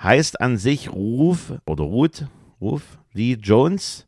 Heißt 0.00 0.40
an 0.40 0.56
sich 0.56 0.92
Ruf 0.92 1.54
oder 1.66 1.82
Ruth, 1.84 2.26
Ruf 2.60 2.98
Lee 3.12 3.36
Jones, 3.40 4.06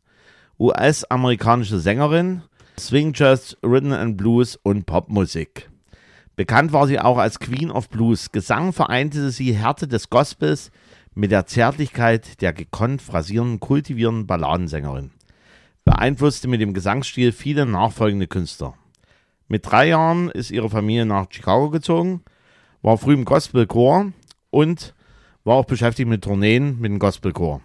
US-amerikanische 0.59 1.79
Sängerin, 1.79 2.43
Swing 2.79 3.13
Jazz, 3.13 3.57
Rhythm 3.63 3.93
and 3.93 4.17
Blues 4.17 4.59
und 4.63 4.85
Popmusik. 4.85 5.69
Bekannt 6.39 6.71
war 6.71 6.87
sie 6.87 7.01
auch 7.01 7.17
als 7.17 7.41
Queen 7.41 7.69
of 7.69 7.89
Blues. 7.89 8.31
Gesang 8.31 8.71
vereinte 8.71 9.29
sie 9.29 9.51
Härte 9.51 9.89
des 9.89 10.09
Gospels 10.09 10.71
mit 11.13 11.31
der 11.31 11.47
Zärtlichkeit 11.47 12.41
der 12.41 12.53
gekonnt 12.53 13.01
phrasierenden, 13.01 13.59
kultivierenden 13.59 14.25
Balladensängerin. 14.25 15.11
Beeinflusste 15.83 16.47
mit 16.47 16.61
dem 16.61 16.73
Gesangsstil 16.73 17.33
viele 17.33 17.65
nachfolgende 17.65 18.27
Künstler. 18.27 18.75
Mit 19.49 19.69
drei 19.69 19.89
Jahren 19.89 20.29
ist 20.29 20.49
ihre 20.49 20.69
Familie 20.69 21.05
nach 21.05 21.27
Chicago 21.29 21.71
gezogen, 21.71 22.21
war 22.81 22.97
früh 22.97 23.15
im 23.15 23.25
Gospelchor 23.25 24.13
und 24.49 24.95
war 25.43 25.55
auch 25.55 25.65
beschäftigt 25.65 26.07
mit 26.07 26.23
Tourneen 26.23 26.79
mit 26.79 26.89
dem 26.89 26.99
Gospelchor. 26.99 27.59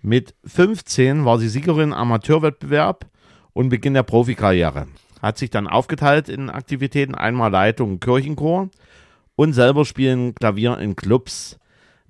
Mit 0.00 0.34
15 0.46 1.26
war 1.26 1.38
sie 1.38 1.50
Siegerin 1.50 1.92
Amateurwettbewerb 1.92 3.04
und 3.52 3.68
Beginn 3.68 3.92
der 3.92 4.04
Profikarriere. 4.04 4.86
Hat 5.20 5.38
sich 5.38 5.50
dann 5.50 5.66
aufgeteilt 5.66 6.28
in 6.28 6.50
Aktivitäten, 6.50 7.14
einmal 7.14 7.50
Leitung 7.50 8.00
Kirchenchor 8.00 8.70
und 9.36 9.52
selber 9.52 9.84
spielen 9.84 10.34
Klavier 10.34 10.78
in 10.78 10.96
Clubs. 10.96 11.58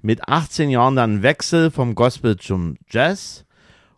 Mit 0.03 0.29
18 0.29 0.71
Jahren 0.71 0.97
dann 0.97 1.23
Wechsel 1.23 1.71
vom 1.71 1.95
Gospel 1.95 2.37
zum 2.37 2.77
Jazz. 2.89 3.45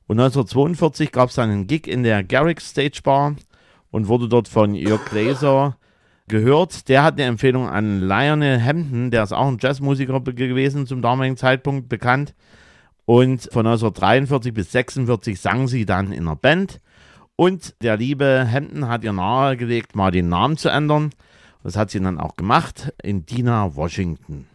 Und 0.07 0.19
1942 0.19 1.12
gab 1.12 1.31
es 1.31 1.37
dann 1.37 1.50
einen 1.50 1.66
Gig 1.66 1.87
in 1.87 2.02
der 2.02 2.25
Garrick 2.25 2.61
Stage 2.61 3.00
Bar 3.02 3.37
und 3.90 4.09
wurde 4.09 4.28
dort 4.28 4.49
von 4.49 4.75
Jörg 4.75 5.04
Gläser 5.07 5.76
gehört. 6.28 6.88
Der 6.88 7.02
hat 7.02 7.14
eine 7.14 7.25
Empfehlung 7.25 7.69
an 7.69 8.00
Lionel 8.00 8.62
Hampton, 8.62 9.11
der 9.11 9.23
ist 9.23 9.33
auch 9.33 9.49
ein 9.49 9.59
Jazzmusiker 9.61 10.21
gewesen 10.21 10.87
zum 10.87 11.00
damaligen 11.00 11.38
Zeitpunkt 11.38 11.88
bekannt. 11.88 12.35
Und 13.07 13.49
von 13.52 13.66
1943 13.66 14.52
bis 14.52 14.66
1946 14.75 15.40
sang 15.40 15.69
sie 15.69 15.87
dann 15.87 16.12
in 16.12 16.26
einer 16.26 16.37
Band. 16.37 16.81
Und 17.42 17.75
der 17.82 17.96
liebe 17.96 18.46
Hampton 18.49 18.87
hat 18.87 19.02
ihr 19.02 19.12
nahegelegt, 19.12 19.96
mal 19.96 20.12
den 20.12 20.28
Namen 20.28 20.56
zu 20.56 20.68
ändern. 20.68 21.11
Das 21.64 21.75
hat 21.76 21.90
sie 21.90 21.99
dann 21.99 22.20
auch 22.20 22.37
gemacht 22.37 22.92
in 23.02 23.26
Dina 23.26 23.75
Washington. 23.75 24.46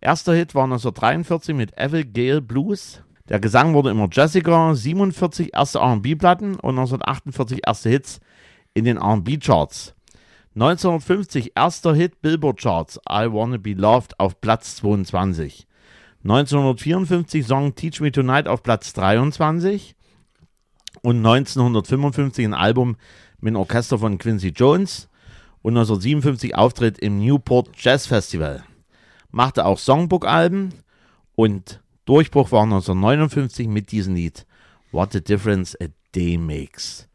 Erster 0.00 0.32
Hit 0.32 0.54
war 0.54 0.64
1943 0.64 1.54
mit 1.54 1.76
Evil 1.76 2.06
Gale 2.06 2.40
Blues. 2.40 3.02
Der 3.28 3.40
Gesang 3.40 3.74
wurde 3.74 3.90
immer 3.90 4.08
jazziger. 4.10 4.74
47 4.74 5.52
erste 5.52 5.80
R&B-Platten 5.80 6.54
und 6.54 6.78
1948 6.78 7.60
erste 7.66 7.90
Hits 7.90 8.20
in 8.72 8.86
den 8.86 8.96
R&B-Charts. 8.96 9.94
1950 10.54 11.52
erster 11.54 11.94
Hit 11.94 12.22
Billboard 12.22 12.58
Charts 12.58 12.98
I 13.06 13.30
Wanna 13.30 13.58
Be 13.58 13.74
Loved 13.74 14.18
auf 14.18 14.40
Platz 14.40 14.76
22. 14.76 15.66
1954 16.22 17.46
Song 17.46 17.74
Teach 17.74 18.00
Me 18.00 18.10
Tonight 18.10 18.48
auf 18.48 18.62
Platz 18.62 18.94
23 18.94 19.94
und 21.04 21.18
1955 21.18 22.46
ein 22.46 22.54
Album 22.54 22.96
mit 23.38 23.52
dem 23.52 23.56
Orchester 23.56 23.98
von 23.98 24.16
Quincy 24.16 24.48
Jones 24.48 25.10
und 25.60 25.76
1957 25.76 26.56
Auftritt 26.56 26.98
im 26.98 27.18
Newport 27.18 27.68
Jazz 27.76 28.06
Festival. 28.06 28.64
Machte 29.30 29.66
auch 29.66 29.78
Songbook-Alben 29.78 30.72
und 31.34 31.82
Durchbruch 32.06 32.52
war 32.52 32.62
1959 32.62 33.68
mit 33.68 33.92
diesem 33.92 34.14
Lied 34.14 34.46
What 34.92 35.14
a 35.14 35.20
Difference 35.20 35.76
a 35.78 35.86
Day 36.14 36.38
Makes. 36.38 37.06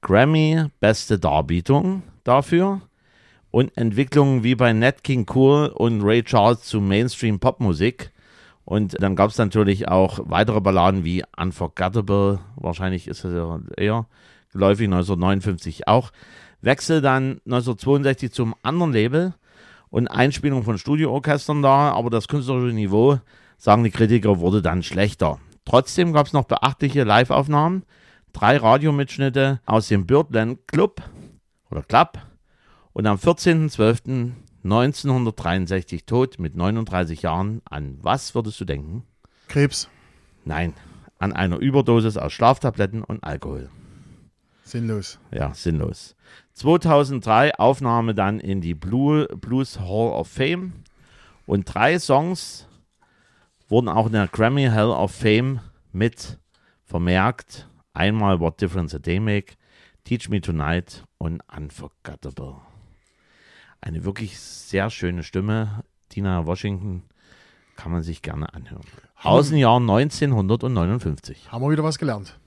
Grammy 0.00 0.66
beste 0.80 1.18
Darbietung 1.18 2.02
dafür 2.24 2.80
und 3.50 3.76
Entwicklungen 3.76 4.42
wie 4.42 4.54
bei 4.54 4.72
Nat 4.72 5.04
King 5.04 5.26
Cole 5.26 5.72
und 5.74 6.00
Ray 6.00 6.22
Charles 6.22 6.62
zu 6.62 6.80
Mainstream 6.80 7.38
Popmusik. 7.38 8.10
Und 8.64 9.00
dann 9.02 9.16
gab 9.16 9.30
es 9.30 9.38
natürlich 9.38 9.88
auch 9.88 10.20
weitere 10.24 10.60
Balladen 10.60 11.04
wie 11.04 11.24
Unforgettable, 11.36 12.40
wahrscheinlich 12.56 13.08
ist 13.08 13.24
es 13.24 13.34
eher 13.76 14.06
geläufig, 14.52 14.84
1959 14.84 15.88
auch. 15.88 16.12
Wechsel 16.60 17.00
dann 17.00 17.40
1962 17.44 18.32
zum 18.32 18.54
anderen 18.62 18.92
Label 18.92 19.34
und 19.90 20.06
Einspielung 20.08 20.62
von 20.62 20.78
Studioorchestern 20.78 21.60
da, 21.60 21.92
aber 21.92 22.08
das 22.08 22.28
künstlerische 22.28 22.74
Niveau, 22.74 23.18
sagen 23.58 23.82
die 23.82 23.90
Kritiker, 23.90 24.38
wurde 24.38 24.62
dann 24.62 24.82
schlechter. 24.82 25.38
Trotzdem 25.64 26.12
gab 26.12 26.26
es 26.26 26.32
noch 26.32 26.44
beachtliche 26.44 27.04
Live-Aufnahmen, 27.04 27.84
drei 28.32 28.56
Radiomitschnitte 28.56 29.60
aus 29.66 29.88
dem 29.88 30.06
Birdland 30.06 30.66
Club 30.68 31.02
oder 31.70 31.82
Club 31.82 32.18
und 32.92 33.06
am 33.06 33.18
14.12.1963 34.64 36.06
tot 36.06 36.38
mit 36.38 36.56
39 36.56 37.22
Jahren. 37.22 37.62
An 37.64 37.98
was 38.02 38.34
würdest 38.34 38.60
du 38.60 38.64
denken? 38.64 39.04
Krebs. 39.48 39.88
Nein, 40.44 40.74
an 41.18 41.32
einer 41.32 41.58
Überdosis 41.58 42.16
aus 42.16 42.32
Schlaftabletten 42.32 43.02
und 43.02 43.22
Alkohol. 43.22 43.68
Sinnlos. 44.64 45.18
Ja, 45.30 45.52
sinnlos. 45.54 46.16
2003 46.54 47.56
Aufnahme 47.56 48.14
dann 48.14 48.40
in 48.40 48.60
die 48.60 48.74
Blue, 48.74 49.26
Blues 49.36 49.78
Hall 49.78 50.12
of 50.12 50.28
Fame 50.28 50.72
und 51.46 51.72
drei 51.72 51.98
Songs 51.98 52.66
wurden 53.68 53.88
auch 53.88 54.06
in 54.06 54.12
der 54.12 54.28
Grammy 54.28 54.66
Hall 54.66 54.90
of 54.90 55.12
Fame 55.12 55.60
mit 55.92 56.38
vermerkt. 56.84 57.68
Einmal 57.94 58.40
What 58.40 58.60
Difference 58.60 58.94
a 58.94 58.98
Day 58.98 59.20
Make, 59.20 59.54
Teach 60.04 60.28
Me 60.28 60.40
Tonight 60.40 61.04
und 61.18 61.42
Unforgettable. 61.54 62.71
Eine 63.82 64.04
wirklich 64.04 64.38
sehr 64.38 64.88
schöne 64.90 65.24
Stimme. 65.24 65.84
Tina 66.08 66.46
Washington 66.46 67.02
kann 67.76 67.92
man 67.92 68.02
sich 68.02 68.22
gerne 68.22 68.54
anhören. 68.54 68.84
Aus 69.22 69.48
dem 69.48 69.58
Jahr 69.58 69.76
1959. 69.78 71.50
Haben 71.50 71.64
wir 71.64 71.70
wieder 71.70 71.82
was 71.82 71.98
gelernt. 71.98 72.38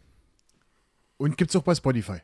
Und 1.17 1.37
gibt's 1.37 1.55
auch 1.55 1.63
bei 1.63 1.75
Spotify. 1.75 2.19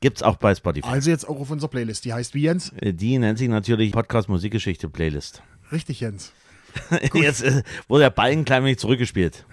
Gibt's 0.00 0.22
auch 0.22 0.36
bei 0.36 0.54
Spotify. 0.54 0.86
Also 0.86 1.10
jetzt 1.10 1.28
auch 1.28 1.40
auf 1.40 1.50
unserer 1.50 1.70
Playlist. 1.70 2.04
Die 2.04 2.12
heißt 2.12 2.34
wie 2.34 2.42
Jens? 2.42 2.72
Die 2.80 3.18
nennt 3.18 3.38
sich 3.38 3.48
natürlich 3.48 3.92
Podcast 3.92 4.28
Musikgeschichte 4.28 4.88
Playlist. 4.88 5.42
Richtig, 5.72 6.00
Jens. 6.00 6.32
Jetzt 7.14 7.42
äh, 7.42 7.64
wurde 7.88 8.04
der 8.04 8.10
Ball 8.10 8.30
ein 8.30 8.44
klein 8.44 8.64
wenig 8.64 8.78
zurückgespielt. 8.78 9.44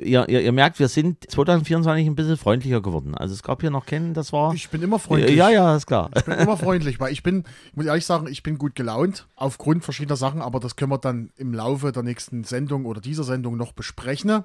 Ihr, 0.00 0.28
ihr, 0.28 0.40
ihr 0.40 0.52
merkt, 0.52 0.78
wir 0.78 0.88
sind 0.88 1.30
2024 1.30 2.06
ein 2.06 2.14
bisschen 2.14 2.36
freundlicher 2.36 2.80
geworden. 2.80 3.14
Also 3.14 3.34
es 3.34 3.42
gab 3.42 3.60
hier 3.60 3.70
noch 3.70 3.86
kennen, 3.86 4.14
das 4.14 4.32
war. 4.32 4.54
Ich 4.54 4.70
bin 4.70 4.82
immer 4.82 4.98
freundlich. 4.98 5.36
ja, 5.36 5.50
ja, 5.50 5.76
ist 5.76 5.86
klar. 5.86 6.10
Ich 6.16 6.24
bin 6.24 6.34
immer 6.34 6.56
freundlich, 6.58 7.00
weil 7.00 7.12
ich 7.12 7.22
bin, 7.22 7.44
ich 7.70 7.76
muss 7.76 7.86
ehrlich 7.86 8.06
sagen, 8.06 8.26
ich 8.28 8.42
bin 8.42 8.58
gut 8.58 8.74
gelaunt 8.74 9.26
aufgrund 9.36 9.84
verschiedener 9.84 10.16
Sachen, 10.16 10.40
aber 10.40 10.60
das 10.60 10.76
können 10.76 10.90
wir 10.90 10.98
dann 10.98 11.30
im 11.36 11.54
Laufe 11.54 11.92
der 11.92 12.02
nächsten 12.02 12.44
Sendung 12.44 12.86
oder 12.86 13.00
dieser 13.00 13.24
Sendung 13.24 13.56
noch 13.56 13.72
besprechen. 13.72 14.44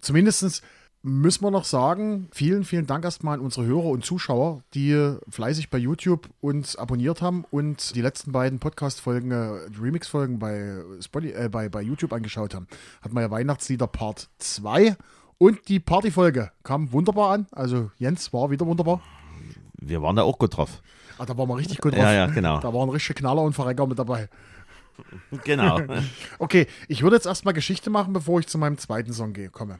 Zumindest 0.00 0.62
müssen 1.08 1.42
wir 1.44 1.50
noch 1.50 1.64
sagen, 1.64 2.28
vielen, 2.32 2.64
vielen 2.64 2.86
Dank 2.86 3.04
erstmal 3.04 3.38
an 3.38 3.40
unsere 3.40 3.66
Hörer 3.66 3.86
und 3.86 4.04
Zuschauer, 4.04 4.62
die 4.74 5.16
fleißig 5.28 5.70
bei 5.70 5.78
YouTube 5.78 6.28
uns 6.40 6.76
abonniert 6.76 7.22
haben 7.22 7.44
und 7.50 7.94
die 7.94 8.02
letzten 8.02 8.32
beiden 8.32 8.58
Podcast-Folgen, 8.58 9.30
äh, 9.30 9.60
Remix-Folgen 9.80 10.38
bei, 10.38 10.82
Spotify, 11.00 11.34
äh, 11.34 11.48
bei, 11.48 11.68
bei 11.68 11.82
YouTube 11.82 12.12
angeschaut 12.12 12.54
haben. 12.54 12.68
Hatten 13.00 13.14
wir 13.14 13.22
ja 13.22 13.30
Weihnachtslieder 13.30 13.86
Part 13.86 14.28
2 14.38 14.96
und 15.38 15.68
die 15.68 15.80
Partyfolge 15.80 16.52
kam 16.62 16.92
wunderbar 16.92 17.32
an. 17.32 17.46
Also 17.52 17.90
Jens 17.96 18.32
war 18.32 18.50
wieder 18.50 18.66
wunderbar. 18.66 19.00
Wir 19.80 20.02
waren 20.02 20.16
da 20.16 20.22
auch 20.22 20.38
gut 20.38 20.56
drauf. 20.56 20.82
Ah, 21.18 21.24
da 21.24 21.36
waren 21.38 21.48
wir 21.48 21.56
richtig 21.56 21.78
gut 21.78 21.94
drauf. 21.94 22.02
Ja, 22.02 22.12
ja, 22.12 22.26
genau. 22.26 22.60
Da 22.60 22.72
waren 22.72 22.90
richtige 22.90 23.14
Knaller 23.14 23.42
und 23.42 23.54
Verrecker 23.54 23.86
mit 23.86 23.98
dabei. 23.98 24.28
Genau. 25.44 25.80
Okay, 26.40 26.66
ich 26.88 27.02
würde 27.02 27.16
jetzt 27.16 27.26
erstmal 27.26 27.54
Geschichte 27.54 27.88
machen, 27.88 28.12
bevor 28.12 28.40
ich 28.40 28.48
zu 28.48 28.58
meinem 28.58 28.78
zweiten 28.78 29.12
Song 29.12 29.32
gehe, 29.32 29.48
komme. 29.48 29.78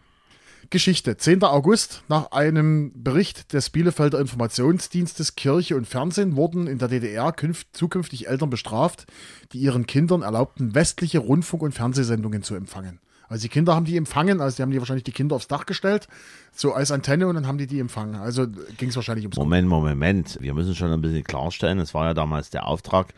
Geschichte. 0.70 1.16
10. 1.16 1.42
August. 1.44 2.02
Nach 2.09 2.33
einem 2.33 2.92
Bericht 2.94 3.52
des 3.52 3.70
Bielefelder 3.70 4.20
Informationsdienstes 4.20 5.35
Kirche 5.35 5.76
und 5.76 5.87
Fernsehen 5.87 6.37
wurden 6.37 6.66
in 6.66 6.78
der 6.78 6.88
DDR 6.88 7.33
künft, 7.33 7.68
zukünftig 7.72 8.28
Eltern 8.28 8.50
bestraft, 8.50 9.07
die 9.52 9.59
ihren 9.59 9.87
Kindern 9.87 10.22
erlaubten, 10.22 10.74
westliche 10.74 11.20
Rundfunk- 11.20 11.62
und 11.62 11.72
Fernsehsendungen 11.72 12.42
zu 12.42 12.54
empfangen. 12.54 13.00
Also 13.28 13.42
die 13.42 13.48
Kinder 13.48 13.74
haben 13.74 13.85
die 13.85 13.96
empfangen, 13.96 14.40
also 14.40 14.57
die 14.57 14.62
haben 14.62 14.70
die 14.70 14.78
wahrscheinlich 14.78 15.04
die 15.04 15.12
Kinder 15.12 15.37
aufs 15.37 15.48
Dach 15.48 15.66
gestellt, 15.66 16.09
so 16.52 16.72
als 16.72 16.90
Antenne 16.90 17.28
und 17.28 17.35
dann 17.35 17.46
haben 17.46 17.59
die 17.59 17.66
die 17.66 17.78
empfangen. 17.78 18.16
Also 18.16 18.46
ging 18.46 18.88
es 18.88 18.96
wahrscheinlich 18.96 19.24
ums 19.24 19.37
Moment, 19.37 19.68
Moment, 19.68 19.96
Moment. 19.96 20.38
Wir 20.40 20.54
müssen 20.54 20.74
schon 20.74 20.92
ein 20.92 21.00
bisschen 21.00 21.24
klarstellen, 21.24 21.78
es 21.78 21.94
war 21.94 22.07
ja 22.07 22.14
damals 22.14 22.50
der 22.50 22.66
Auftrag, 22.66 23.14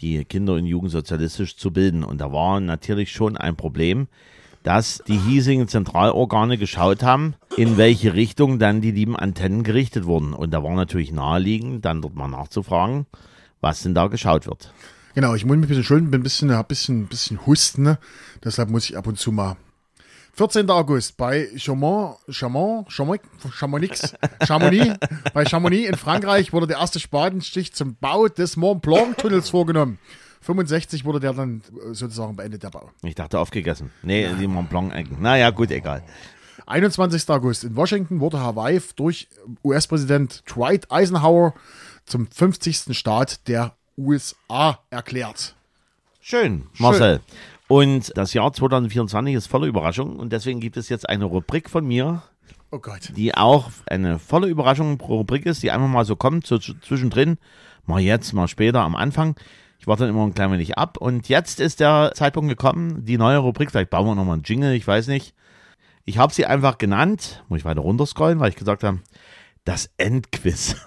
die 0.00 0.24
Kinder 0.24 0.54
und 0.54 0.66
Jugend 0.66 0.90
sozialistisch 0.90 1.56
zu 1.56 1.72
bilden. 1.72 2.02
Und 2.04 2.20
da 2.20 2.32
war 2.32 2.60
natürlich 2.60 3.12
schon 3.12 3.36
ein 3.36 3.56
Problem, 3.56 4.08
dass 4.64 5.02
die 5.06 5.18
hiesigen 5.18 5.68
Zentralorgane 5.68 6.58
geschaut 6.58 7.02
haben, 7.02 7.34
in 7.56 7.76
welche 7.76 8.14
Richtung 8.14 8.58
dann 8.58 8.80
die 8.80 8.90
lieben 8.90 9.14
Antennen 9.14 9.62
gerichtet 9.62 10.06
wurden. 10.06 10.32
Und 10.32 10.50
da 10.50 10.64
war 10.64 10.74
natürlich 10.74 11.12
naheliegend, 11.12 11.84
dann 11.84 12.02
dort 12.02 12.16
mal 12.16 12.28
nachzufragen, 12.28 13.06
was 13.60 13.82
denn 13.82 13.94
da 13.94 14.08
geschaut 14.08 14.46
wird. 14.46 14.72
Genau, 15.14 15.34
ich 15.34 15.44
muss 15.44 15.56
mich 15.56 15.66
ein 15.66 15.68
bisschen 15.68 15.84
schulden, 15.84 16.10
bin 16.10 16.20
ein 16.20 16.24
bisschen, 16.24 16.50
ein 16.50 16.64
bisschen, 16.64 17.06
bisschen 17.06 17.46
Husten, 17.46 17.82
ne? 17.82 17.98
deshalb 18.42 18.70
muss 18.70 18.88
ich 18.88 18.96
ab 18.96 19.06
und 19.06 19.18
zu 19.18 19.30
mal. 19.30 19.56
14. 20.32 20.68
August 20.68 21.16
bei 21.16 21.48
Chaumont, 21.56 22.16
Chaumont, 22.28 22.90
Chaumont, 22.90 23.20
Chamonix, 23.52 24.14
Chamonix, 24.44 24.96
bei 25.32 25.44
Chamonix 25.44 25.88
in 25.88 25.94
Frankreich 25.94 26.52
wurde 26.52 26.66
der 26.66 26.78
erste 26.78 26.98
Spatenstich 26.98 27.72
zum 27.72 27.94
Bau 28.00 28.26
des 28.26 28.56
Mont 28.56 28.82
Blanc 28.82 29.18
Tunnels 29.18 29.50
vorgenommen. 29.50 29.98
65 30.44 31.04
wurde 31.04 31.20
der 31.20 31.32
dann 31.32 31.62
äh, 31.90 31.94
sozusagen 31.94 32.36
beendet, 32.36 32.62
der 32.62 32.70
Bau. 32.70 32.90
Ich 33.02 33.14
dachte 33.14 33.38
aufgegessen. 33.38 33.90
Nee, 34.02 34.28
die 34.38 34.46
Mont 34.46 34.70
Blanc-Ecken. 34.70 35.20
Naja, 35.20 35.50
gut, 35.50 35.70
egal. 35.70 36.02
21. 36.66 37.28
August 37.30 37.64
in 37.64 37.76
Washington 37.76 38.20
wurde 38.20 38.40
Hawaii 38.40 38.80
durch 38.96 39.28
US-Präsident 39.64 40.42
Dwight 40.54 40.90
Eisenhower 40.90 41.54
zum 42.06 42.26
50. 42.26 42.96
Staat 42.96 43.46
der 43.48 43.74
USA 43.98 44.78
erklärt. 44.90 45.54
Schön, 46.20 46.66
Marcel. 46.78 47.20
Und 47.68 48.12
das 48.16 48.34
Jahr 48.34 48.52
2024 48.52 49.34
ist 49.34 49.46
voller 49.46 49.66
Überraschungen 49.66 50.16
und 50.16 50.32
deswegen 50.32 50.60
gibt 50.60 50.76
es 50.76 50.88
jetzt 50.88 51.08
eine 51.08 51.24
Rubrik 51.24 51.68
von 51.70 51.86
mir, 51.86 52.22
Oh 52.70 52.80
die 53.16 53.34
auch 53.34 53.70
eine 53.86 54.18
volle 54.18 54.48
Überraschung 54.48 54.98
pro 54.98 55.18
Rubrik 55.18 55.46
ist, 55.46 55.62
die 55.62 55.70
einfach 55.70 55.88
mal 55.88 56.04
so 56.04 56.16
kommt, 56.16 56.46
so 56.46 56.56
zw- 56.56 56.80
zwischendrin, 56.82 57.38
mal 57.86 58.00
jetzt, 58.00 58.32
mal 58.32 58.48
später, 58.48 58.80
am 58.80 58.96
Anfang. 58.96 59.36
Ich 59.84 59.86
warte 59.86 60.04
dann 60.04 60.14
immer 60.14 60.26
ein 60.26 60.32
klein 60.32 60.50
wenig 60.50 60.78
ab 60.78 60.96
und 60.96 61.28
jetzt 61.28 61.60
ist 61.60 61.78
der 61.78 62.12
Zeitpunkt 62.14 62.48
gekommen, 62.48 63.04
die 63.04 63.18
neue 63.18 63.36
Rubrik, 63.36 63.70
vielleicht 63.70 63.90
bauen 63.90 64.06
wir 64.06 64.14
nochmal 64.14 64.36
einen 64.36 64.42
Jingle, 64.42 64.72
ich 64.72 64.86
weiß 64.86 65.08
nicht. 65.08 65.34
Ich 66.06 66.16
habe 66.16 66.32
sie 66.32 66.46
einfach 66.46 66.78
genannt, 66.78 67.44
muss 67.50 67.58
ich 67.58 67.64
weiter 67.66 67.82
runterscrollen, 67.82 68.40
weil 68.40 68.48
ich 68.48 68.56
gesagt 68.56 68.82
habe, 68.82 69.00
das 69.66 69.90
Endquiz. 69.98 70.76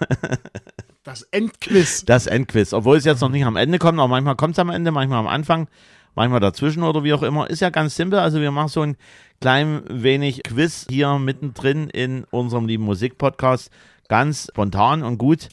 Das 1.04 1.22
Endquiz. 1.22 2.04
Das 2.04 2.26
Endquiz. 2.26 2.74
Obwohl 2.74 2.98
es 2.98 3.04
jetzt 3.06 3.22
noch 3.22 3.30
nicht 3.30 3.46
am 3.46 3.56
Ende 3.56 3.78
kommt, 3.78 3.98
aber 3.98 4.08
manchmal 4.08 4.36
kommt 4.36 4.54
es 4.54 4.58
am 4.58 4.68
Ende, 4.68 4.90
manchmal 4.90 5.20
am 5.20 5.26
Anfang, 5.26 5.68
manchmal 6.14 6.40
dazwischen 6.40 6.82
oder 6.82 7.02
wie 7.02 7.14
auch 7.14 7.22
immer. 7.22 7.48
Ist 7.48 7.60
ja 7.60 7.70
ganz 7.70 7.96
simpel. 7.96 8.18
Also 8.18 8.42
wir 8.42 8.50
machen 8.50 8.68
so 8.68 8.82
ein 8.82 8.96
klein 9.40 9.84
wenig 9.88 10.42
Quiz 10.42 10.86
hier 10.90 11.18
mittendrin 11.18 11.88
in 11.88 12.24
unserem 12.24 12.66
lieben 12.66 12.84
Musikpodcast. 12.84 13.70
Ganz 14.08 14.48
spontan 14.50 15.02
und 15.02 15.16
gut. 15.16 15.48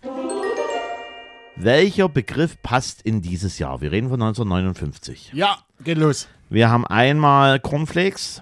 Welcher 1.57 2.09
Begriff 2.09 2.61
passt 2.61 3.01
in 3.01 3.21
dieses 3.21 3.59
Jahr? 3.59 3.79
Wir 3.79 3.91
reden 3.91 4.09
von 4.09 4.21
1959. 4.21 5.31
Ja, 5.33 5.59
geht 5.83 5.97
los. 5.97 6.27
Wir 6.49 6.69
haben 6.69 6.85
einmal 6.85 7.59
Cornflakes, 7.61 8.41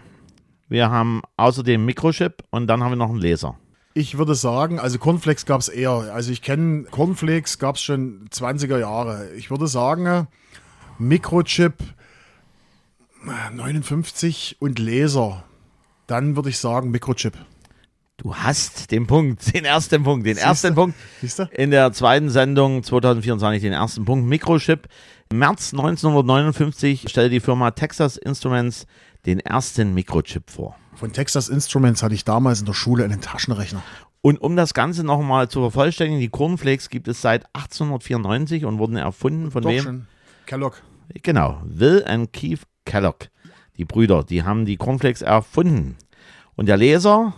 wir 0.68 0.90
haben 0.90 1.22
außerdem 1.38 1.86
Mikrochip 1.86 2.44
und 2.50 2.66
dann 2.68 2.84
haben 2.84 2.92
wir 2.92 2.96
noch 2.96 3.10
einen 3.10 3.22
Laser. 3.22 3.58
Ich 3.94 4.18
würde 4.18 4.34
sagen, 4.34 4.80
also 4.80 4.98
Cornflakes 4.98 5.46
gab 5.46 5.62
es 5.62 5.70
eher. 5.70 5.92
Also 5.92 6.32
ich 6.32 6.42
kenne 6.42 6.86
Cornflakes, 6.86 7.60
gab 7.60 7.76
es 7.76 7.84
schon 7.84 8.28
20er 8.30 8.80
Jahre. 8.80 9.32
Ich 9.36 9.52
würde 9.52 9.68
sagen, 9.68 10.28
Mikrochip 10.98 11.76
äh, 13.28 13.56
59 13.56 14.58
und 14.60 14.80
Laser. 14.80 15.44
Dann 16.08 16.36
würde 16.36 16.50
ich 16.50 16.58
sagen 16.58 16.90
Mikrochip. 16.90 17.38
Du 18.24 18.34
hast 18.34 18.90
den 18.92 19.06
Punkt, 19.06 19.54
den 19.54 19.66
ersten 19.66 20.02
Punkt, 20.02 20.26
den 20.26 20.38
ersten 20.38 20.70
du? 20.70 20.76
Punkt. 20.76 20.98
Siehst 21.20 21.40
du? 21.40 21.44
In 21.52 21.72
der 21.72 21.92
zweiten 21.92 22.30
Sendung 22.30 22.82
2024 22.82 23.62
den 23.62 23.74
ersten 23.74 24.06
Punkt. 24.06 24.26
Mikrochip. 24.28 24.88
Im 25.30 25.40
März 25.40 25.74
1959 25.74 27.06
stellte 27.10 27.32
die 27.32 27.42
Firma 27.42 27.72
Texas 27.72 28.16
Instruments 28.16 28.88
den 29.26 29.42
ersten 29.42 29.94
Mikrochip 29.94 30.50
vor. 30.50 30.78
Von 30.96 31.12
Texas 31.12 31.50
Instruments 31.50 32.02
hatte 32.02 32.16
ich 32.16 32.24
damals 32.24 32.62
in 32.62 32.66
der 32.66 32.74
Schule 32.74 33.04
einen 33.04 33.20
Taschenrechner. 33.20 33.84
Und 34.22 34.40
um 34.40 34.56
das 34.56 34.74
Ganze 34.74 35.04
nochmal 35.04 35.50
zu 35.50 35.60
vervollständigen, 35.60 36.22
die 36.22 36.30
Cornflakes 36.30 36.90
gibt 36.90 37.10
es 37.10 37.22
seit 37.22 37.46
1894 37.54 38.64
und 38.64 38.78
wurden 38.80 38.96
erfunden 38.96 39.52
von 39.52 39.64
Doch 39.64 39.70
wem? 39.70 39.84
schon. 39.84 40.08
Kellogg. 40.46 40.78
Genau, 41.24 41.62
Will 41.66 42.06
and 42.08 42.32
Keith 42.32 42.62
Kellogg. 42.86 43.28
Die 43.76 43.84
Brüder, 43.84 44.24
die 44.24 44.44
haben 44.44 44.64
die 44.64 44.78
Cornflakes 44.78 45.24
erfunden. 45.24 45.98
Und 46.56 46.68
der 46.68 46.78
Laser, 46.78 47.34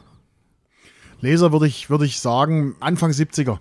Laser 1.25 1.51
würde 1.51 1.67
ich, 1.67 1.89
würde 1.89 2.05
ich 2.05 2.19
sagen 2.19 2.75
Anfang 2.79 3.11
70er. 3.11 3.59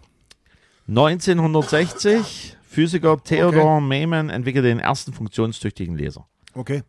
1960, 0.89 2.57
Physiker 2.69 3.23
Theodore 3.23 3.81
Mayman 3.81 4.31
entwickelte 4.31 4.69
den 4.69 4.79
ersten 4.81 5.13
funktionstüchtigen 5.13 5.97
Laser. 5.97 6.27
Okay. 6.55 6.83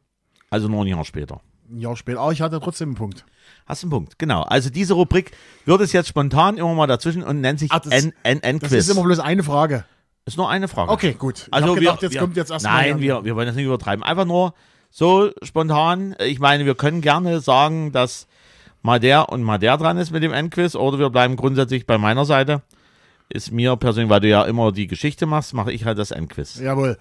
Also 0.50 0.68
nur 0.68 0.84
ein 0.84 0.88
Jahr 0.88 1.06
später. 1.06 1.42
Ein 1.70 1.80
Jahr 1.80 1.96
später. 1.96 2.20
Aber 2.20 2.32
ich 2.32 2.42
hatte 2.42 2.60
trotzdem 2.60 2.90
einen 2.90 2.96
Punkt. 2.96 3.26
Hast 3.66 3.84
einen 3.84 3.92
Punkt, 3.92 4.20
genau. 4.20 4.42
Also 4.44 4.70
diese 4.70 4.94
Rubrik 4.94 5.32
wird 5.66 5.82
es 5.82 5.92
jetzt 5.92 6.08
spontan 6.10 6.58
immer 6.58 6.74
mal 6.74 6.88
dazwischen 6.88 7.24
und 7.24 7.42
nennt 7.42 7.60
sich 7.60 7.72
Ach, 7.72 7.80
das- 7.80 7.94
N 7.94 8.14
N 8.24 8.42
N 8.44 8.60
Das 8.60 8.72
ist 8.72 8.90
immer 8.90 9.04
bloß 9.04 9.20
eine 9.20 9.44
Frage. 9.44 9.86
Ist 10.26 10.38
nur 10.38 10.50
eine 10.50 10.68
Frage. 10.68 10.92
Okay, 10.92 11.14
gut. 11.14 11.46
Ich 11.48 11.54
Also 11.54 11.70
hab 11.70 11.76
gedacht, 11.76 12.02
wir, 12.02 12.08
jetzt 12.08 12.14
wir, 12.14 12.22
kommt 12.22 12.36
jetzt 12.36 12.50
erstmal. 12.52 12.90
Nein, 12.90 13.00
wir, 13.00 13.24
wir 13.24 13.36
wollen 13.36 13.46
das 13.48 13.56
nicht 13.56 13.66
übertreiben. 13.66 14.04
Einfach 14.04 14.26
nur 14.26 14.54
so 14.90 15.32
spontan. 15.44 16.16
Ich 16.20 16.40
meine, 16.40 16.66
wir 16.66 16.74
können 16.76 17.02
gerne 17.02 17.40
sagen, 17.42 17.92
dass 17.92 18.28
mal 18.86 19.00
der 19.00 19.30
und 19.30 19.44
mal 19.44 19.58
der 19.58 19.78
dran 19.78 19.98
ist 19.98 20.12
mit 20.12 20.24
dem 20.24 20.32
Endquiz 20.32 20.76
oder 20.76 21.00
wir 21.00 21.10
bleiben 21.10 21.36
grundsätzlich 21.36 21.86
bei 21.86 21.98
meiner 21.98 22.24
Seite. 22.24 22.62
Ist 23.28 23.52
mir 23.52 23.76
persönlich, 23.76 24.12
weil 24.12 24.20
du 24.20 24.30
ja 24.30 24.44
immer 24.44 24.72
die 24.72 24.86
Geschichte 24.86 25.26
machst, 25.26 25.56
mache 25.56 25.72
ich 25.72 25.86
halt 25.86 25.98
das 25.98 26.12
Endquiz. 26.12 26.60
Jawohl. 26.60 26.98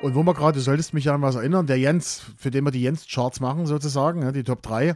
Und 0.00 0.14
wo 0.14 0.22
wir 0.22 0.32
gerade, 0.32 0.54
du 0.54 0.60
solltest 0.62 0.94
mich 0.94 1.10
an 1.10 1.20
was 1.20 1.34
erinnern, 1.34 1.66
der 1.66 1.78
Jens, 1.78 2.22
für 2.38 2.50
den 2.50 2.64
wir 2.64 2.70
die 2.70 2.80
Jens-Charts 2.80 3.40
machen, 3.40 3.66
sozusagen, 3.66 4.22
ja, 4.22 4.32
die 4.32 4.42
Top 4.42 4.62
3, 4.62 4.94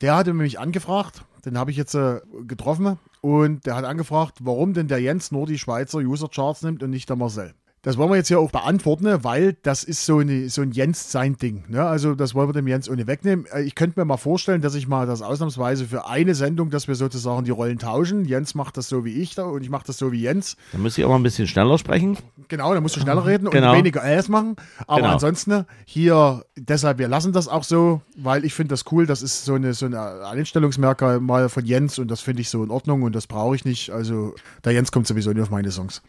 der 0.00 0.16
hatte 0.16 0.32
mich 0.32 0.58
angefragt, 0.58 1.24
den 1.44 1.58
habe 1.58 1.70
ich 1.70 1.76
jetzt 1.76 1.94
äh, 1.94 2.20
getroffen 2.46 2.98
und 3.20 3.66
der 3.66 3.76
hat 3.76 3.84
angefragt, 3.84 4.38
warum 4.40 4.72
denn 4.72 4.88
der 4.88 4.98
Jens 5.00 5.30
nur 5.30 5.46
die 5.46 5.58
Schweizer 5.58 5.98
User-Charts 5.98 6.62
nimmt 6.62 6.82
und 6.82 6.88
nicht 6.88 7.10
der 7.10 7.16
Marcel. 7.16 7.52
Das 7.86 7.96
wollen 7.96 8.10
wir 8.10 8.16
jetzt 8.16 8.26
hier 8.26 8.40
auch 8.40 8.50
beantworten, 8.50 9.06
weil 9.22 9.56
das 9.62 9.84
ist 9.84 10.04
so, 10.06 10.18
eine, 10.18 10.48
so 10.48 10.60
ein 10.60 10.72
Jens 10.72 11.12
sein 11.12 11.36
Ding. 11.36 11.62
Ne? 11.68 11.84
Also 11.86 12.16
das 12.16 12.34
wollen 12.34 12.48
wir 12.48 12.52
dem 12.52 12.66
Jens 12.66 12.90
ohne 12.90 13.06
wegnehmen. 13.06 13.46
Äh, 13.52 13.62
Ich 13.62 13.76
könnte 13.76 14.00
mir 14.00 14.04
mal 14.04 14.16
vorstellen, 14.16 14.60
dass 14.60 14.74
ich 14.74 14.88
mal 14.88 15.06
das 15.06 15.22
ausnahmsweise 15.22 15.84
für 15.84 16.08
eine 16.08 16.34
Sendung, 16.34 16.70
dass 16.70 16.88
wir 16.88 16.96
sozusagen 16.96 17.44
die 17.44 17.52
Rollen 17.52 17.78
tauschen. 17.78 18.24
Jens 18.24 18.56
macht 18.56 18.76
das 18.76 18.88
so 18.88 19.04
wie 19.04 19.12
ich 19.12 19.36
da 19.36 19.44
und 19.44 19.62
ich 19.62 19.70
mache 19.70 19.86
das 19.86 19.98
so 19.98 20.10
wie 20.10 20.20
Jens. 20.20 20.56
Dann 20.72 20.82
müsste 20.82 21.00
ich 21.00 21.04
aber 21.04 21.14
ein 21.14 21.22
bisschen 21.22 21.46
schneller 21.46 21.78
sprechen. 21.78 22.18
Genau, 22.48 22.74
da 22.74 22.80
musst 22.80 22.96
du 22.96 23.00
schneller 23.00 23.24
reden 23.24 23.48
Genau. 23.50 23.70
und 23.70 23.78
weniger 23.78 24.02
Äs 24.04 24.28
machen. 24.28 24.56
Aber 24.88 25.02
Genau. 25.02 25.12
ansonsten 25.12 25.64
hier, 25.84 26.44
deshalb, 26.56 26.98
wir 26.98 27.06
lassen 27.06 27.32
das 27.32 27.46
auch 27.46 27.62
so, 27.62 28.00
weil 28.16 28.44
ich 28.44 28.52
finde 28.52 28.70
das 28.72 28.82
cool. 28.90 29.06
Das 29.06 29.22
ist 29.22 29.44
so 29.44 29.54
eine, 29.54 29.74
so 29.74 29.86
eine 29.86 30.26
Einstellungsmerkmal 30.26 31.20
mal 31.20 31.48
von 31.48 31.64
Jens 31.64 32.00
und 32.00 32.10
das 32.10 32.20
finde 32.20 32.42
ich 32.42 32.50
so 32.50 32.64
in 32.64 32.70
Ordnung 32.72 33.02
und 33.02 33.14
das 33.14 33.28
brauche 33.28 33.54
ich 33.54 33.64
nicht. 33.64 33.90
Also 33.90 34.34
der 34.64 34.72
Jens 34.72 34.90
kommt 34.90 35.06
sowieso 35.06 35.30
nicht 35.30 35.42
auf 35.42 35.50
meine 35.50 35.70
Songs. 35.70 36.02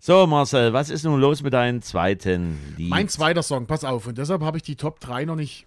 So, 0.00 0.26
Marcel, 0.26 0.72
was 0.72 0.90
ist 0.90 1.04
nun 1.04 1.20
los 1.20 1.42
mit 1.42 1.52
deinem 1.52 1.82
zweiten 1.82 2.58
Lied? 2.76 2.90
Mein 2.90 3.08
zweiter 3.08 3.42
Song, 3.42 3.66
pass 3.66 3.84
auf. 3.84 4.06
Und 4.06 4.18
deshalb 4.18 4.42
habe 4.42 4.56
ich 4.56 4.62
die 4.62 4.76
Top 4.76 5.00
3 5.00 5.24
noch 5.24 5.36
nicht, 5.36 5.66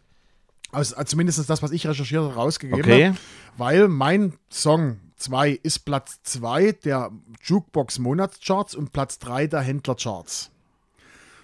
also 0.72 0.96
zumindest 1.04 1.50
das, 1.50 1.62
was 1.62 1.72
ich 1.72 1.88
recherchiert 1.88 2.24
habe, 2.24 2.34
rausgegeben. 2.36 2.82
Okay. 2.82 3.14
Weil 3.58 3.88
mein 3.88 4.34
Song 4.50 5.00
2 5.18 5.60
ist 5.64 5.80
Platz 5.80 6.22
2 6.24 6.74
der 6.84 7.12
Jukebox 7.44 8.00
Monatscharts 8.00 8.76
und 8.76 8.94
Platz 8.94 9.20
3 9.20 9.48
der 9.48 9.62
Händlercharts. 9.62 10.52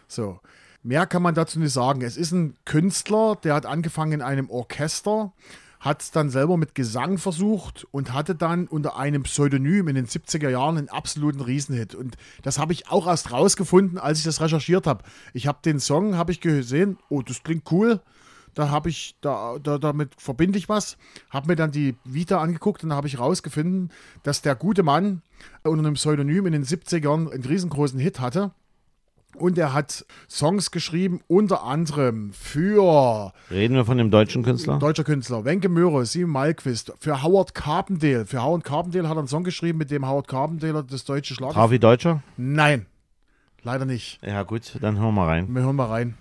So. 0.07 0.39
Mehr 0.83 1.07
kann 1.07 1.23
man 1.23 1.33
dazu 1.33 1.59
nicht 1.59 1.73
sagen. 1.73 2.01
Es 2.01 2.15
ist 2.15 2.31
ein 2.31 2.55
Künstler, 2.63 3.35
der 3.43 3.55
hat 3.55 3.65
angefangen 3.65 4.11
in 4.11 4.21
einem 4.21 4.51
Orchester, 4.51 5.33
hat 5.85 6.01
es 6.01 6.09
dann 6.09 6.31
selber 6.31 6.57
mit 6.57 6.73
Gesang 6.73 7.19
versucht 7.19 7.87
und 7.91 8.11
hatte 8.11 8.33
dann 8.33 8.67
unter 8.67 8.97
einem 8.97 9.21
Pseudonym 9.21 9.87
in 9.87 9.93
den 9.93 10.07
70er 10.07 10.49
Jahren 10.49 10.79
einen 10.79 10.89
absoluten 10.89 11.41
Riesenhit. 11.41 11.93
Und 11.93 12.17
das 12.41 12.57
habe 12.57 12.73
ich 12.73 12.89
auch 12.89 13.05
erst 13.05 13.31
rausgefunden, 13.31 13.99
als 13.99 14.17
ich 14.17 14.25
das 14.25 14.41
recherchiert 14.41 14.87
habe. 14.87 15.03
Ich 15.33 15.45
habe 15.45 15.59
den 15.63 15.79
Song, 15.79 16.17
habe 16.17 16.31
ich 16.31 16.41
gesehen, 16.41 16.97
oh, 17.09 17.21
das 17.21 17.43
klingt 17.43 17.71
cool. 17.71 18.01
Da 18.55 18.69
habe 18.69 18.89
ich, 18.89 19.15
da, 19.21 19.59
da, 19.61 19.77
damit 19.77 20.19
verbinde 20.19 20.57
ich 20.57 20.69
was. 20.69 20.97
Habe 21.29 21.49
mir 21.49 21.55
dann 21.55 21.71
die 21.71 21.95
Vita 22.03 22.41
angeguckt 22.41 22.83
und 22.83 22.89
da 22.89 22.95
habe 22.95 23.07
ich 23.07 23.19
rausgefunden, 23.19 23.91
dass 24.23 24.41
der 24.41 24.55
gute 24.55 24.81
Mann 24.81 25.21
unter 25.61 25.85
einem 25.85 25.93
Pseudonym 25.93 26.47
in 26.47 26.53
den 26.53 26.65
70ern 26.65 27.31
einen 27.31 27.43
riesengroßen 27.43 27.99
Hit 27.99 28.19
hatte. 28.19 28.51
Und 29.37 29.57
er 29.57 29.73
hat 29.73 30.05
Songs 30.29 30.71
geschrieben, 30.71 31.21
unter 31.27 31.63
anderem 31.63 32.31
für 32.33 33.33
Reden 33.51 33.75
wir 33.75 33.85
von 33.85 33.97
dem 33.97 34.11
deutschen 34.11 34.43
Künstler? 34.43 34.79
deutscher 34.79 35.03
Künstler 35.03 35.45
Wenke 35.45 35.69
Möhre, 35.69 36.05
Simon 36.05 36.31
Malquist, 36.31 36.93
für 36.99 37.23
Howard 37.23 37.53
Carpendale. 37.53 38.25
Für 38.25 38.43
Howard 38.43 38.63
Carpendale 38.63 39.07
hat 39.09 39.15
er 39.17 39.19
einen 39.19 39.27
Song 39.27 39.43
geschrieben, 39.43 39.77
mit 39.77 39.91
dem 39.91 40.07
Howard 40.07 40.27
Carpendale 40.27 40.83
das 40.83 41.05
deutsche 41.05 41.33
Schlager. 41.35 41.53
Travi 41.53 41.79
Deutscher? 41.79 42.23
Nein, 42.37 42.85
leider 43.63 43.85
nicht. 43.85 44.19
Ja, 44.25 44.43
gut, 44.43 44.77
dann 44.81 44.97
hören 44.99 45.15
wir 45.15 45.27
rein. 45.27 45.53
Wir 45.53 45.63
hören 45.63 45.75
mal 45.75 45.87
rein. 45.87 46.15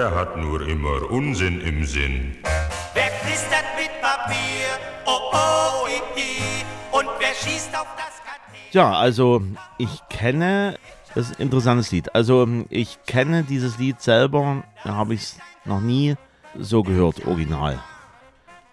Der 0.00 0.14
hat 0.14 0.34
nur 0.38 0.66
immer 0.66 1.10
Unsinn 1.10 1.60
im 1.60 1.84
Sinn. 1.84 2.34
Wer 2.94 3.10
knistert 3.20 3.66
mit 3.76 3.90
Papier? 4.00 4.68
Oh, 5.04 5.30
oh, 5.30 5.86
i, 5.88 6.18
i. 6.18 6.64
Und 6.90 7.06
wer 7.18 7.34
schießt 7.34 7.76
auf 7.76 7.86
das 7.98 8.16
Kartier? 8.24 8.72
Ja, 8.72 8.92
also 8.92 9.42
ich 9.76 10.00
kenne, 10.08 10.78
das 11.14 11.28
ist 11.28 11.38
ein 11.38 11.42
interessantes 11.42 11.92
Lied. 11.92 12.14
Also 12.14 12.48
ich 12.70 12.98
kenne 13.06 13.42
dieses 13.42 13.76
Lied 13.76 14.00
selber, 14.00 14.64
habe 14.84 15.12
ich 15.12 15.20
es 15.20 15.38
noch 15.66 15.82
nie 15.82 16.14
so 16.58 16.82
gehört, 16.82 17.26
original. 17.26 17.78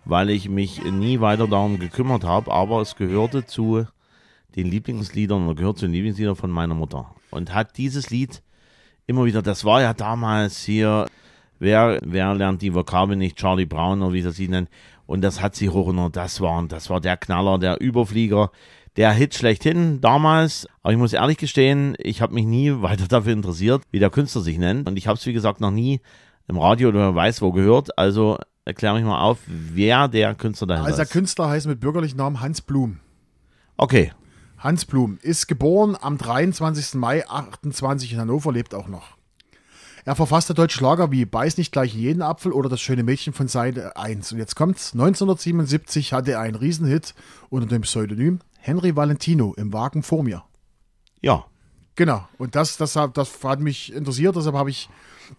Weil 0.06 0.30
ich 0.30 0.48
mich 0.48 0.82
nie 0.86 1.20
weiter 1.20 1.48
darum 1.50 1.78
gekümmert 1.78 2.24
habe, 2.24 2.54
aber 2.54 2.80
es 2.80 2.96
gehörte 2.96 3.46
zu 3.46 3.86
den 4.56 4.68
Lieblingsliedern 4.68 5.46
oder 5.46 5.56
gehört 5.56 5.80
zu 5.80 5.88
den 5.88 5.94
Lieblingsliedern 5.94 6.38
von 6.38 6.52
meiner 6.52 6.76
Mutter. 6.76 7.14
Und 7.32 7.54
hat 7.54 7.78
dieses 7.78 8.12
Lied 8.12 8.42
immer 9.08 9.26
wieder, 9.26 9.42
das 9.42 9.66
war 9.66 9.82
ja 9.82 9.94
damals 9.94 10.64
hier, 10.64 11.08
wer, 11.60 12.00
wer 12.04 12.36
lernt 12.36 12.62
die 12.62 12.76
Vokabel 12.76 13.16
nicht, 13.16 13.38
Charlie 13.38 13.66
Brown 13.66 14.02
oder 14.02 14.14
wie 14.14 14.22
das 14.22 14.36
sie 14.36 14.48
nennt. 14.48 14.70
Und 15.06 15.22
das 15.22 15.42
hat 15.42 15.56
sie 15.56 15.70
hoch 15.70 15.88
und 15.88 16.16
das 16.16 16.42
war, 16.42 16.62
das 16.68 16.90
war 16.90 17.00
der 17.00 17.18
Knaller, 17.18 17.58
der 17.58 17.82
Überflieger. 17.82 18.52
der 18.98 19.12
Hit 19.14 19.36
schlechthin 19.36 20.02
damals. 20.02 20.68
Aber 20.84 20.92
ich 20.92 21.00
muss 21.00 21.14
ehrlich 21.14 21.38
gestehen, 21.38 21.96
ich 22.00 22.22
habe 22.22 22.34
mich 22.34 22.46
nie 22.46 22.72
weiter 22.82 23.08
dafür 23.08 23.34
interessiert, 23.34 23.84
wie 23.92 24.00
der 24.00 24.10
Künstler 24.10 24.42
sich 24.42 24.58
nennt. 24.58 24.88
Und 24.88 24.98
ich 24.98 25.08
habe 25.08 25.18
es, 25.18 25.26
wie 25.26 25.34
gesagt, 25.34 25.62
noch 25.62 25.72
nie 25.72 26.02
im 26.48 26.58
Radio 26.58 26.90
oder 26.90 27.16
weiß 27.16 27.42
wo 27.42 27.52
gehört. 27.52 27.98
Also 27.98 28.38
erklär 28.66 28.94
mich 28.94 29.04
mal 29.04 29.22
auf, 29.22 29.38
wer 29.48 30.10
der 30.10 30.36
Künstler 30.36 30.68
dahinter 30.68 30.88
Also 30.88 30.98
der 30.98 31.06
ist. 31.06 31.12
Künstler 31.12 31.50
heißt 31.50 31.68
mit 31.68 31.80
bürgerlichen 31.80 32.18
Namen 32.18 32.42
Hans 32.42 32.62
Blum. 32.62 33.00
Okay, 33.78 34.12
Hans 34.58 34.86
Blum 34.86 35.20
ist 35.22 35.48
geboren 35.48 35.96
am 36.00 36.18
23. 36.18 36.96
Mai 36.96 37.28
28 37.28 38.14
in 38.14 38.20
Hannover, 38.20 38.52
lebt 38.52 38.74
auch 38.74 38.88
noch. 38.88 39.16
Er 40.06 40.16
verfasste 40.16 40.54
deutsche 40.54 40.78
Schlager 40.78 41.12
wie 41.12 41.26
Beiß 41.26 41.58
nicht 41.58 41.72
gleich 41.74 41.94
in 41.94 42.00
jeden 42.02 42.22
Apfel 42.22 42.54
oder 42.54 42.70
Das 42.70 42.80
schöne 42.82 43.04
Mädchen 43.04 43.34
von 43.34 43.48
Seite 43.50 43.98
1. 43.98 44.32
Und 44.32 44.38
jetzt 44.40 44.56
kommt's. 44.56 44.94
1977 44.94 46.14
hatte 46.14 46.32
er 46.32 46.40
einen 46.40 46.56
Riesenhit 46.56 47.14
unter 47.50 47.68
dem 47.68 47.82
Pseudonym 47.82 48.40
Henry 48.60 48.96
Valentino 48.96 49.54
im 49.58 49.74
Wagen 49.74 50.04
vor 50.04 50.24
mir. 50.24 50.44
ja. 51.22 51.46
Genau. 51.96 52.28
Und 52.38 52.54
das, 52.54 52.78
das, 52.78 52.96
hat- 52.96 53.18
das 53.18 53.44
hat 53.44 53.60
mich 53.60 53.92
interessiert, 53.92 54.36
deshalb 54.36 54.56
habe 54.56 54.70
ich 54.70 54.88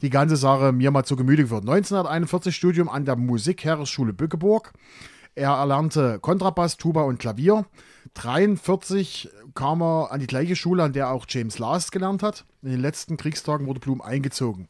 die 0.03 0.11
ganze 0.11 0.37
Sache 0.37 0.73
mir 0.73 0.91
mal 0.91 1.05
zu 1.05 1.15
Gemüte 1.15 1.43
geführt. 1.43 1.61
1941 1.61 2.53
Studium 2.57 2.89
an 2.89 3.05
der 3.05 3.15
Musikherresschule 3.15 4.13
Bückeburg. 4.13 4.73
Er 5.37 5.51
erlernte 5.53 6.19
Kontrabass, 6.19 6.77
Tuba 6.77 7.03
und 7.03 7.21
Klavier. 7.21 7.65
43 8.15 9.31
kam 9.55 9.83
er 9.83 10.11
an 10.13 10.21
die 10.21 10.27
gleiche 10.27 10.57
Schule, 10.57 10.83
an 10.83 10.93
der 10.93 11.11
auch 11.11 11.27
James 11.29 11.59
Last 11.59 11.93
gelernt 11.93 12.23
hat. 12.23 12.45
In 12.63 12.71
den 12.71 12.81
letzten 12.81 13.17
Kriegstagen 13.17 13.67
wurde 13.67 13.81
Blum 13.81 14.01
eingezogen. 14.01 14.69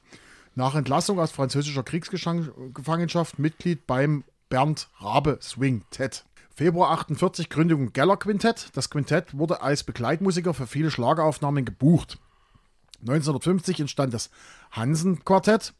Nach 0.54 0.74
Entlassung 0.74 1.20
aus 1.20 1.30
französischer 1.30 1.82
Kriegsgefangenschaft 1.82 3.38
Mitglied 3.38 3.86
beim 3.86 4.24
Bernd 4.48 4.88
Rabe 4.98 5.38
Swing 5.42 5.84
Tet. 5.90 6.24
Februar 6.54 6.90
48 6.90 7.50
Gründung 7.50 7.92
Geller 7.92 8.16
Quintett. 8.16 8.70
Das 8.74 8.90
Quintett 8.90 9.38
wurde 9.38 9.62
als 9.62 9.84
Begleitmusiker 9.84 10.54
für 10.54 10.66
viele 10.66 10.90
Schlageraufnahmen 10.90 11.64
gebucht. 11.64 12.18
1950 13.02 13.78
entstand 13.80 14.12
das 14.12 14.30
Hansen-Quartett. 14.72 15.74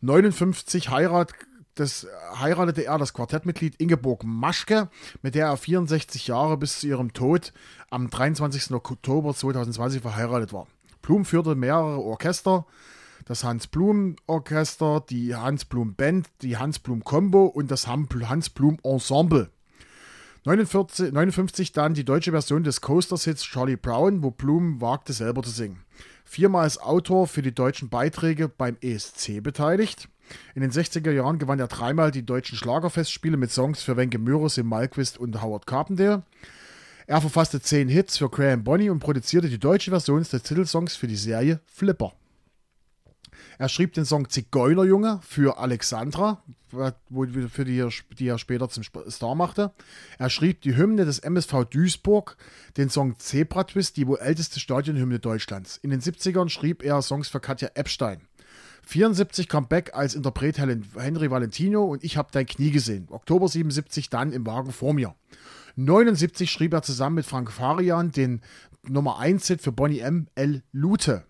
59 0.00 0.88
heirat, 0.88 1.34
das, 1.74 2.06
heiratete 2.38 2.84
er 2.84 2.98
das 2.98 3.14
Quartettmitglied 3.14 3.76
Ingeborg 3.76 4.24
Maschke, 4.24 4.88
mit 5.22 5.34
der 5.34 5.46
er 5.46 5.56
64 5.56 6.26
Jahre 6.26 6.56
bis 6.56 6.80
zu 6.80 6.86
ihrem 6.86 7.12
Tod 7.12 7.52
am 7.90 8.10
23. 8.10 8.72
Oktober 8.72 9.34
2020 9.34 10.02
verheiratet 10.02 10.52
war. 10.52 10.66
Blum 11.00 11.24
führte 11.24 11.54
mehrere 11.54 12.00
Orchester, 12.00 12.66
das 13.24 13.44
Hans 13.44 13.66
Blum 13.66 14.16
Orchester, 14.26 15.04
die 15.08 15.34
Hans 15.34 15.64
Blum 15.64 15.94
Band, 15.94 16.28
die 16.42 16.56
Hans 16.56 16.78
Blum 16.78 17.04
Combo 17.04 17.46
und 17.46 17.70
das 17.70 17.86
Hans 17.86 18.50
Blum 18.50 18.78
Ensemble. 18.82 19.50
49, 20.44 21.12
59 21.12 21.72
dann 21.72 21.94
die 21.94 22.04
deutsche 22.04 22.32
Version 22.32 22.64
des 22.64 22.80
Coasters-Hits 22.80 23.44
Charlie 23.44 23.76
Brown, 23.76 24.24
wo 24.24 24.32
Blum 24.32 24.80
wagte 24.80 25.12
selber 25.12 25.42
zu 25.42 25.50
singen. 25.50 25.84
Viermal 26.24 26.64
als 26.64 26.78
Autor 26.78 27.28
für 27.28 27.42
die 27.42 27.54
deutschen 27.54 27.88
Beiträge 27.88 28.48
beim 28.48 28.76
ESC 28.80 29.40
beteiligt. 29.40 30.08
In 30.54 30.62
den 30.62 30.70
60er 30.70 31.10
Jahren 31.10 31.38
gewann 31.38 31.60
er 31.60 31.68
dreimal 31.68 32.10
die 32.10 32.24
deutschen 32.24 32.56
Schlagerfestspiele 32.56 33.36
mit 33.36 33.50
Songs 33.50 33.82
für 33.82 33.96
Wenke 33.96 34.18
Mührer, 34.18 34.48
Sim 34.48 34.66
Malquist 34.66 35.18
und 35.18 35.40
Howard 35.42 35.66
Carpendale. 35.66 36.22
Er 37.06 37.20
verfasste 37.20 37.60
zehn 37.60 37.88
Hits 37.88 38.18
für 38.18 38.30
Graham 38.30 38.64
Bonny 38.64 38.88
und 38.88 39.00
produzierte 39.00 39.48
die 39.48 39.58
deutsche 39.58 39.90
Version 39.90 40.20
des 40.22 40.30
Titelsongs 40.42 40.96
für 40.96 41.08
die 41.08 41.16
Serie 41.16 41.60
Flipper. 41.66 42.12
Er 43.58 43.68
schrieb 43.68 43.92
den 43.92 44.04
Song 44.04 44.28
Zigeunerjunge 44.28 45.20
für 45.22 45.58
Alexandra, 45.58 46.42
für 46.70 46.94
die, 47.64 47.78
er- 47.78 47.90
die 48.18 48.26
er 48.28 48.38
später 48.38 48.68
zum 48.70 48.82
Star 49.10 49.34
machte. 49.34 49.72
Er 50.18 50.30
schrieb 50.30 50.62
die 50.62 50.76
Hymne 50.76 51.04
des 51.04 51.18
MSV 51.18 51.64
Duisburg, 51.70 52.36
den 52.76 52.88
Song 52.88 53.18
Zebra 53.18 53.64
Twist, 53.64 53.96
die 53.96 54.06
wohl 54.06 54.18
älteste 54.18 54.58
Stadionhymne 54.58 55.18
Deutschlands. 55.18 55.76
In 55.76 55.90
den 55.90 56.00
70ern 56.00 56.48
schrieb 56.48 56.82
er 56.82 57.02
Songs 57.02 57.28
für 57.28 57.40
Katja 57.40 57.68
Epstein. 57.74 58.22
74 58.86 59.48
kam 59.48 59.68
Beck 59.68 59.94
als 59.94 60.14
Interpret 60.14 60.58
Henry 60.58 61.30
Valentino 61.30 61.84
und 61.84 62.04
Ich 62.04 62.16
hab 62.16 62.32
dein 62.32 62.46
Knie 62.46 62.70
gesehen. 62.70 63.06
Oktober 63.10 63.48
77 63.48 64.10
dann 64.10 64.32
im 64.32 64.46
Wagen 64.46 64.72
vor 64.72 64.92
mir. 64.92 65.14
79 65.76 66.50
schrieb 66.50 66.74
er 66.74 66.82
zusammen 66.82 67.16
mit 67.16 67.26
Frank 67.26 67.50
Farian 67.50 68.12
den 68.12 68.42
Nummer 68.86 69.18
1 69.18 69.46
Hit 69.46 69.62
für 69.62 69.72
Bonnie 69.72 70.00
M. 70.00 70.26
L. 70.34 70.62
Lute. 70.72 71.24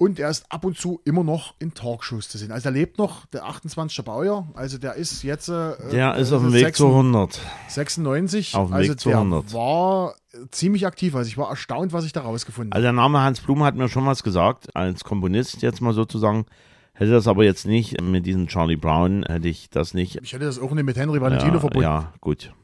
Und 0.00 0.18
er 0.18 0.30
ist 0.30 0.46
ab 0.48 0.64
und 0.64 0.78
zu 0.78 1.02
immer 1.04 1.22
noch 1.22 1.54
in 1.58 1.74
Talkshows 1.74 2.30
zu 2.30 2.38
sehen. 2.38 2.52
Also 2.52 2.70
er 2.70 2.72
lebt 2.72 2.96
noch, 2.96 3.26
der 3.26 3.44
28. 3.44 4.02
Baujahr. 4.02 4.48
Also 4.54 4.78
der 4.78 4.94
ist 4.94 5.22
jetzt. 5.22 5.50
Äh, 5.50 5.74
Der 5.90 6.14
ist 6.16 6.30
äh, 6.30 6.36
auf 6.36 6.40
dem 6.42 6.54
Weg 6.54 6.74
zu 6.74 6.86
100. 6.86 7.38
96. 7.68 8.54
Auf 8.54 8.68
dem 8.68 8.72
also 8.72 8.92
Weg 8.92 8.98
zu 8.98 9.10
der 9.10 9.18
100. 9.18 9.52
war 9.52 10.14
äh, 10.32 10.38
ziemlich 10.52 10.86
aktiv. 10.86 11.14
Also 11.14 11.28
ich 11.28 11.36
war 11.36 11.50
erstaunt, 11.50 11.92
was 11.92 12.06
ich 12.06 12.12
da 12.14 12.22
rausgefunden 12.22 12.72
Also 12.72 12.82
der 12.82 12.94
Name 12.94 13.20
Hans 13.20 13.40
Blum 13.40 13.62
hat 13.62 13.74
mir 13.76 13.90
schon 13.90 14.06
was 14.06 14.22
gesagt, 14.22 14.74
als 14.74 15.04
Komponist 15.04 15.60
jetzt 15.60 15.82
mal 15.82 15.92
sozusagen. 15.92 16.46
Hätte 16.94 17.10
das 17.12 17.28
aber 17.28 17.44
jetzt 17.44 17.66
nicht 17.66 18.00
mit 18.00 18.24
diesem 18.24 18.46
Charlie 18.46 18.76
Brown, 18.76 19.24
hätte 19.24 19.48
ich 19.48 19.68
das 19.68 19.92
nicht. 19.92 20.18
Ich 20.22 20.32
hätte 20.32 20.46
das 20.46 20.58
auch 20.58 20.70
nicht 20.72 20.84
mit 20.84 20.96
Henry 20.96 21.20
Valentino 21.20 21.54
Ja, 21.54 21.60
verbunden. 21.60 21.82
ja, 21.82 22.12
gut. 22.22 22.54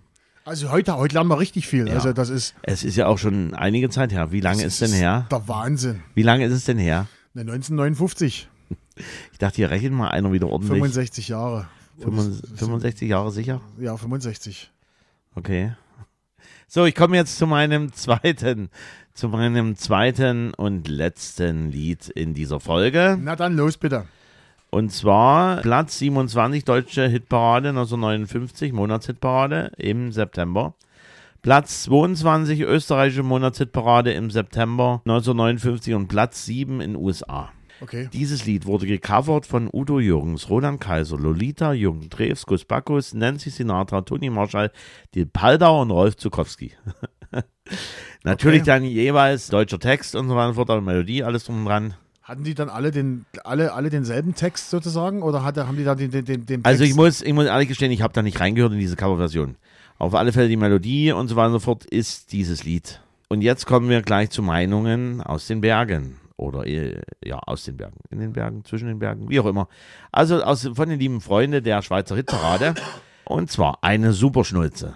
Also 0.46 0.70
heute, 0.70 0.96
heute 0.96 1.14
lernen 1.14 1.28
wir 1.28 1.38
richtig 1.38 1.66
viel. 1.66 1.86
Ja. 1.88 1.94
Also 1.94 2.14
das 2.14 2.30
ist 2.30 2.54
Es 2.62 2.82
ist 2.82 2.96
ja 2.96 3.08
auch 3.08 3.18
schon 3.18 3.52
einige 3.52 3.90
Zeit 3.90 4.12
her. 4.12 4.32
Wie 4.32 4.40
lange 4.40 4.62
ist 4.62 4.80
denn 4.80 4.92
her? 4.92 5.26
der 5.30 5.46
Wahnsinn. 5.48 6.02
Wie 6.14 6.22
lange 6.22 6.46
ist 6.46 6.52
es 6.52 6.64
denn 6.64 6.78
her? 6.78 7.06
Ne, 7.36 7.42
1959, 7.42 8.48
Ich 9.32 9.38
dachte, 9.38 9.56
hier 9.56 9.68
rechnet 9.68 9.92
mal 9.92 10.08
einer 10.08 10.32
wieder 10.32 10.48
ordentlich. 10.48 10.78
65 10.78 11.28
Jahre. 11.28 11.68
65, 11.98 12.58
65 12.58 13.10
Jahre 13.10 13.30
sicher? 13.30 13.60
Ja, 13.78 13.94
65. 13.94 14.70
Okay. 15.34 15.74
So, 16.66 16.86
ich 16.86 16.94
komme 16.94 17.14
jetzt 17.16 17.36
zu 17.36 17.46
meinem 17.46 17.92
zweiten, 17.92 18.70
zu 19.12 19.28
meinem 19.28 19.76
zweiten 19.76 20.54
und 20.54 20.88
letzten 20.88 21.70
Lied 21.70 22.08
in 22.08 22.32
dieser 22.32 22.58
Folge. 22.58 23.18
Na 23.20 23.36
dann 23.36 23.54
los 23.54 23.76
bitte. 23.76 24.06
Und 24.70 24.90
zwar 24.90 25.60
Platz 25.60 25.98
27 25.98 26.64
deutsche 26.64 27.06
Hitparade 27.06 27.68
1959, 27.68 28.72
Monatshitparade 28.72 29.72
im 29.76 30.10
September. 30.10 30.74
Platz 31.46 31.84
22 31.84 32.62
österreichische 32.62 33.22
Monatshitparade 33.22 34.12
im 34.12 34.32
September 34.32 35.00
1959 35.04 35.94
und 35.94 36.08
Platz 36.08 36.44
7 36.44 36.80
in 36.80 36.96
USA. 36.96 37.50
Okay. 37.80 38.08
Dieses 38.12 38.46
Lied 38.46 38.66
wurde 38.66 38.88
gecovert 38.88 39.46
von 39.46 39.70
Udo 39.72 40.00
Jürgens, 40.00 40.50
Roland 40.50 40.80
Kaiser, 40.80 41.16
Lolita, 41.16 41.72
Jürgen 41.72 42.08
Drews, 42.08 42.46
Gus 42.46 42.64
Bacchus, 42.64 43.14
Nancy 43.14 43.50
Sinatra, 43.50 44.00
Toni 44.00 44.28
Marshall, 44.28 44.72
Dil 45.14 45.26
Paldau 45.26 45.82
und 45.82 45.92
Rolf 45.92 46.16
Zukowski. 46.16 46.72
Natürlich 48.24 48.62
Okay. 48.62 48.70
dann 48.70 48.82
jeweils 48.82 49.46
deutscher 49.46 49.78
Text 49.78 50.16
und 50.16 50.28
so 50.28 50.34
weiter 50.34 50.80
Melodie, 50.80 51.22
alles 51.22 51.44
drum 51.44 51.58
und 51.58 51.66
dran. 51.66 51.94
Hatten 52.24 52.42
die 52.42 52.54
dann 52.56 52.68
alle, 52.68 52.90
den, 52.90 53.24
alle, 53.44 53.72
alle 53.72 53.88
denselben 53.88 54.34
Text 54.34 54.70
sozusagen? 54.70 55.22
Oder 55.22 55.44
hatte, 55.44 55.68
haben 55.68 55.76
die 55.76 55.84
dann 55.84 55.96
den, 55.96 56.10
den, 56.10 56.44
den, 56.44 56.64
Also 56.64 56.80
Text? 56.80 56.90
ich 56.90 56.96
muss, 56.96 57.22
ich 57.22 57.32
muss 57.32 57.46
ehrlich 57.46 57.68
gestehen, 57.68 57.92
ich 57.92 58.02
habe 58.02 58.12
da 58.12 58.22
nicht 58.22 58.40
reingehört 58.40 58.72
in 58.72 58.80
diese 58.80 58.96
Coverversion. 58.96 59.54
Auf 59.98 60.14
alle 60.14 60.32
Fälle 60.32 60.48
die 60.48 60.56
Melodie 60.56 61.12
und 61.12 61.28
so 61.28 61.36
weiter 61.36 61.46
und 61.46 61.52
so 61.52 61.60
fort 61.60 61.84
ist 61.86 62.32
dieses 62.32 62.64
Lied. 62.64 63.00
Und 63.28 63.40
jetzt 63.40 63.66
kommen 63.66 63.88
wir 63.88 64.02
gleich 64.02 64.30
zu 64.30 64.42
Meinungen 64.42 65.20
aus 65.22 65.46
den 65.46 65.60
Bergen. 65.60 66.18
Oder 66.36 66.66
äh, 66.66 67.00
ja, 67.24 67.38
aus 67.38 67.64
den 67.64 67.78
Bergen. 67.78 67.96
In 68.10 68.18
den 68.18 68.34
Bergen, 68.34 68.62
zwischen 68.64 68.88
den 68.88 68.98
Bergen, 68.98 69.30
wie 69.30 69.40
auch 69.40 69.46
immer. 69.46 69.68
Also 70.12 70.42
aus, 70.42 70.68
von 70.74 70.88
den 70.88 70.98
lieben 70.98 71.22
Freunden 71.22 71.64
der 71.64 71.80
Schweizer 71.80 72.14
Hitparade. 72.14 72.74
Und 73.24 73.50
zwar 73.50 73.82
eine 73.82 74.12
Superschnulze. 74.12 74.94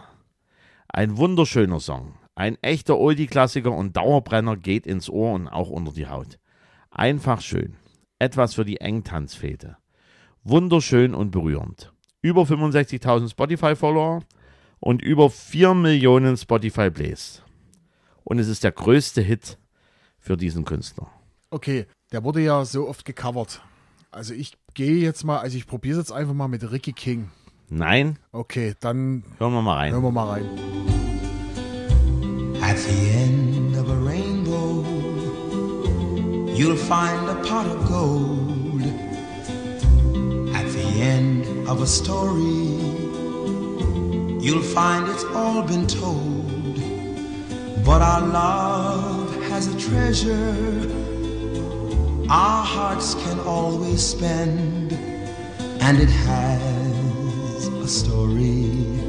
Ein 0.88 1.16
wunderschöner 1.16 1.80
Song. 1.80 2.14
Ein 2.34 2.58
echter 2.62 2.98
Oldie-Klassiker 2.98 3.72
und 3.72 3.96
Dauerbrenner 3.96 4.56
geht 4.56 4.86
ins 4.86 5.08
Ohr 5.08 5.32
und 5.32 5.48
auch 5.48 5.70
unter 5.70 5.92
die 5.92 6.08
Haut. 6.08 6.38
Einfach 6.90 7.40
schön. 7.40 7.76
Etwas 8.18 8.54
für 8.54 8.64
die 8.64 8.80
Engtanzfete. 8.80 9.78
Wunderschön 10.44 11.14
und 11.14 11.30
berührend. 11.30 11.92
Über 12.22 12.42
65.000 12.42 13.30
Spotify-Follower 13.30 14.20
und 14.80 15.02
über 15.02 15.30
4 15.30 15.74
Millionen 15.74 16.36
Spotify-Plays. 16.36 17.42
Und 18.24 18.38
es 18.38 18.48
ist 18.48 18.64
der 18.64 18.72
größte 18.72 19.20
Hit 19.22 19.58
für 20.18 20.36
diesen 20.36 20.64
Künstler. 20.64 21.08
Okay, 21.50 21.86
der 22.12 22.24
wurde 22.24 22.40
ja 22.40 22.64
so 22.64 22.88
oft 22.88 23.04
gecovert. 23.04 23.60
Also 24.10 24.34
ich 24.34 24.56
gehe 24.74 24.96
jetzt 24.98 25.24
mal, 25.24 25.38
also 25.38 25.56
ich 25.56 25.66
probiere 25.66 25.98
es 26.00 26.08
jetzt 26.08 26.12
einfach 26.12 26.34
mal 26.34 26.48
mit 26.48 26.70
Ricky 26.70 26.92
King. 26.92 27.30
Nein, 27.68 28.18
Okay, 28.32 28.74
dann 28.80 29.22
hören 29.38 29.52
wir 29.52 29.62
mal 29.62 29.76
rein. 29.76 29.92
hören 29.92 30.02
wir 30.02 30.10
mal 30.10 30.28
rein. 30.28 30.44
At 32.62 32.76
the 32.78 33.10
end 33.10 33.76
of 33.76 33.88
a 33.88 33.94
rainbow, 34.04 34.84
you'll 36.54 36.76
find 36.76 37.28
a 37.28 37.34
pot 37.44 37.66
of 37.66 37.88
gold. 37.88 38.82
At 40.54 40.68
the 40.70 41.00
end 41.00 41.46
of 41.68 41.80
a 41.80 41.86
story, 41.86 42.89
you'll 44.40 44.62
find 44.62 45.08
it's 45.08 45.24
all 45.24 45.62
been 45.62 45.86
told. 45.86 46.76
But 47.84 48.02
our 48.02 48.22
love 48.26 49.42
has 49.44 49.66
a 49.74 49.78
treasure 49.78 51.00
our 52.30 52.64
hearts 52.64 53.14
can 53.14 53.40
always 53.40 54.00
spend, 54.00 54.92
and 55.82 55.98
it 55.98 56.08
has 56.08 57.66
a 57.66 57.88
story. 57.88 58.99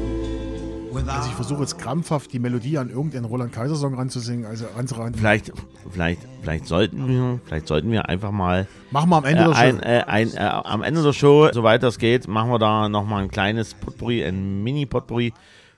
Also 0.94 1.28
ich 1.28 1.34
versuche 1.34 1.60
jetzt 1.60 1.78
krampfhaft 1.78 2.32
die 2.32 2.38
Melodie 2.38 2.76
an 2.78 2.90
irgendeinen 2.90 3.24
Roland 3.24 3.52
Kaiser 3.52 3.76
Song 3.76 3.94
ranzusingen, 3.94 4.46
also 4.46 4.66
ranzureihen. 4.76 5.14
Vielleicht, 5.14 5.52
vielleicht, 5.90 6.20
vielleicht 6.42 6.66
sollten 6.66 7.08
wir, 7.08 7.40
vielleicht 7.46 7.66
sollten 7.66 7.90
wir 7.90 8.08
einfach 8.08 8.30
mal 8.30 8.66
Machen 8.90 9.10
wir 9.10 9.16
am 9.16 9.24
Ende 9.24 9.42
äh, 9.42 9.46
der 9.46 9.54
Show. 9.54 9.60
ein, 9.60 9.82
äh, 9.82 10.04
ein, 10.06 10.34
äh, 10.34 10.38
am 10.38 10.82
Ende 10.82 11.02
der 11.02 11.12
Show, 11.12 11.48
soweit 11.52 11.82
das 11.82 11.98
geht, 11.98 12.28
machen 12.28 12.50
wir 12.50 12.58
da 12.58 12.88
nochmal 12.88 13.22
ein 13.22 13.30
kleines 13.30 13.74
Potpourri, 13.74 14.24
ein 14.24 14.62
Mini-Potpourri 14.62 15.32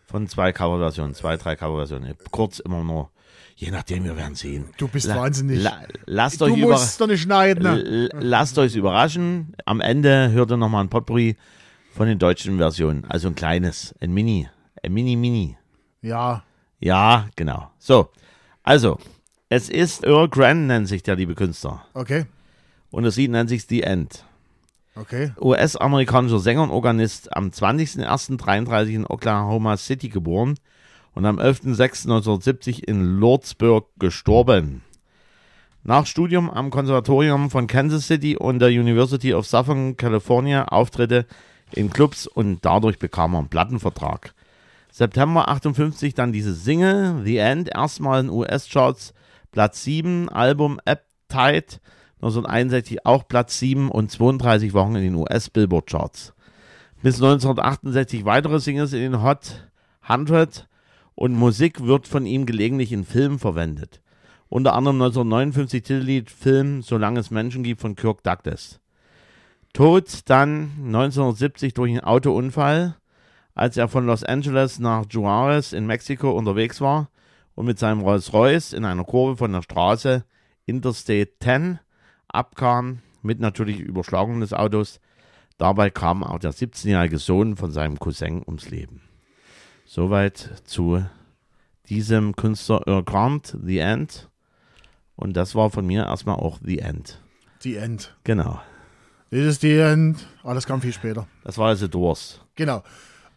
von 0.04 0.26
zwei 0.28 0.52
Coverversionen, 0.52 1.14
zwei, 1.14 1.36
drei 1.36 1.56
Coverversionen. 1.56 2.14
Kurz 2.30 2.58
immer 2.58 2.82
nur, 2.82 3.10
je 3.56 3.70
nachdem, 3.70 4.04
wir 4.04 4.16
werden 4.16 4.34
sehen. 4.34 4.66
Du 4.78 4.88
bist 4.88 5.08
wahnsinnig. 5.08 5.62
La, 5.62 5.78
lasst 6.06 6.40
du 6.40 6.46
euch 6.46 6.56
über, 6.56 6.72
musst 6.72 7.00
doch 7.00 7.06
nicht 7.06 7.22
schneiden. 7.22 7.62
Ne? 7.62 8.08
Lasst 8.18 8.58
euch 8.58 8.74
überraschen. 8.74 9.54
Am 9.64 9.80
Ende 9.80 10.30
hört 10.32 10.50
ihr 10.50 10.56
nochmal 10.56 10.84
ein 10.84 10.90
Potpourri 10.90 11.36
von 11.94 12.06
den 12.08 12.18
deutschen 12.18 12.58
Versionen. 12.58 13.04
Also 13.08 13.28
ein 13.28 13.34
kleines, 13.34 13.94
ein 14.00 14.12
Mini, 14.12 14.48
ein 14.84 14.92
Mini-Mini. 14.92 15.56
Ja, 16.02 16.42
Ja, 16.80 17.28
genau. 17.36 17.70
So, 17.78 18.10
also, 18.62 18.98
es 19.48 19.68
ist 19.70 20.04
Earl 20.04 20.28
Grant, 20.28 20.66
nennt 20.66 20.88
sich 20.88 21.02
der 21.02 21.16
liebe 21.16 21.34
Künstler. 21.34 21.84
okay, 21.94 22.26
Und 22.90 23.04
das 23.04 23.16
Lied 23.16 23.30
nennt 23.30 23.48
sich 23.48 23.64
The 23.66 23.82
End. 23.82 24.24
okay. 24.96 25.32
US-amerikanischer 25.40 26.38
Sänger 26.40 26.62
und 26.62 26.70
Organist, 26.70 27.34
am 27.34 27.48
20.01.33 27.48 28.88
in 28.90 29.06
Oklahoma 29.06 29.76
City 29.76 30.08
geboren 30.08 30.56
und 31.14 31.24
am 31.26 31.38
11.06.1970 31.38 32.84
in 32.84 33.18
Lordsburg 33.18 33.88
gestorben. 33.98 34.82
Nach 35.84 36.06
Studium 36.06 36.50
am 36.50 36.70
Konservatorium 36.70 37.50
von 37.50 37.66
Kansas 37.66 38.06
City 38.06 38.36
und 38.36 38.58
der 38.58 38.68
University 38.70 39.34
of 39.34 39.46
Southern 39.46 39.96
California 39.96 40.64
Auftritte 40.66 41.26
in 41.72 41.90
Clubs 41.90 42.26
und 42.26 42.64
dadurch 42.64 42.98
bekam 42.98 43.34
er 43.34 43.40
einen 43.40 43.48
Plattenvertrag. 43.48 44.34
September 44.94 45.48
58 45.48 46.14
dann 46.14 46.32
diese 46.32 46.54
Single, 46.54 47.22
The 47.24 47.38
End, 47.38 47.68
erstmal 47.74 48.20
in 48.20 48.30
US-Charts, 48.30 49.12
Platz 49.50 49.82
7, 49.82 50.28
Album 50.28 50.78
Appetite, 50.84 51.80
1961 52.18 53.04
auch 53.04 53.26
Platz 53.26 53.58
7 53.58 53.90
und 53.90 54.12
32 54.12 54.72
Wochen 54.72 54.94
in 54.94 55.02
den 55.02 55.14
US-Billboard-Charts. 55.16 56.32
Bis 57.02 57.16
1968 57.16 58.24
weitere 58.24 58.60
Singles 58.60 58.92
in 58.92 59.00
den 59.00 59.22
Hot 59.24 59.68
100 60.02 60.68
und 61.16 61.34
Musik 61.34 61.84
wird 61.84 62.06
von 62.06 62.24
ihm 62.24 62.46
gelegentlich 62.46 62.92
in 62.92 63.04
Filmen 63.04 63.40
verwendet. 63.40 64.00
Unter 64.48 64.74
anderem 64.74 65.02
1959 65.02 65.82
Titellied 65.82 66.30
Film 66.30 66.82
Solange 66.82 67.18
es 67.18 67.32
Menschen 67.32 67.64
gibt 67.64 67.80
von 67.80 67.96
Kirk 67.96 68.22
Douglas. 68.22 68.78
Tod 69.72 70.20
dann 70.26 70.70
1970 70.84 71.74
durch 71.74 71.90
einen 71.90 72.04
Autounfall, 72.04 72.94
als 73.54 73.76
er 73.76 73.88
von 73.88 74.06
Los 74.06 74.24
Angeles 74.24 74.78
nach 74.78 75.04
Juarez 75.08 75.72
in 75.72 75.86
Mexiko 75.86 76.30
unterwegs 76.30 76.80
war 76.80 77.10
und 77.54 77.66
mit 77.66 77.78
seinem 77.78 78.00
Rolls-Royce 78.00 78.72
in 78.72 78.84
einer 78.84 79.04
Kurve 79.04 79.36
von 79.36 79.52
der 79.52 79.62
Straße 79.62 80.24
Interstate 80.66 81.32
10 81.42 81.78
abkam, 82.28 83.00
mit 83.22 83.40
natürlich 83.40 83.80
Überschlagung 83.80 84.40
des 84.40 84.52
Autos. 84.52 85.00
Dabei 85.56 85.90
kam 85.90 86.24
auch 86.24 86.38
der 86.38 86.52
17-jährige 86.52 87.18
Sohn 87.18 87.56
von 87.56 87.70
seinem 87.70 87.98
Cousin 87.98 88.42
ums 88.46 88.70
Leben. 88.70 89.02
Soweit 89.86 90.62
zu 90.64 91.04
diesem 91.88 92.34
Künstler 92.34 92.82
Earl 92.86 93.04
Grant, 93.04 93.56
The 93.62 93.78
End. 93.78 94.30
Und 95.16 95.36
das 95.36 95.54
war 95.54 95.70
von 95.70 95.86
mir 95.86 96.04
erstmal 96.04 96.36
auch 96.36 96.58
The 96.62 96.80
End. 96.80 97.20
The 97.60 97.76
End. 97.76 98.16
Genau. 98.24 98.60
Das 99.30 99.40
ist 99.40 99.60
The 99.60 99.78
End. 99.78 100.26
Ah, 100.42 100.54
das 100.54 100.66
kam 100.66 100.80
viel 100.80 100.92
später. 100.92 101.28
Das 101.44 101.56
war 101.56 101.68
also 101.68 101.86
Doors. 101.86 102.40
Genau. 102.56 102.82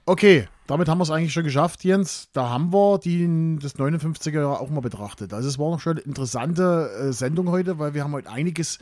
Okay, 0.10 0.48
damit 0.68 0.88
haben 0.88 1.00
wir 1.00 1.04
es 1.04 1.12
eigentlich 1.12 1.34
schon 1.34 1.44
geschafft, 1.44 1.84
Jens. 1.84 2.30
Da 2.32 2.50
haben 2.50 2.72
wir 2.72 2.98
die, 2.98 3.60
das 3.62 3.76
59er 3.76 4.40
Jahr 4.40 4.62
auch 4.62 4.70
mal 4.70 4.80
betrachtet. 4.80 5.34
Also 5.34 5.50
es 5.50 5.60
war 5.60 5.70
noch 5.70 5.82
schon 5.82 5.98
eine 5.98 6.00
interessante 6.00 6.90
äh, 6.98 7.12
Sendung 7.12 7.50
heute, 7.50 7.78
weil 7.78 7.94
wir 7.94 8.06
haben 8.06 8.14
heute 8.14 8.30
einiges 8.30 8.80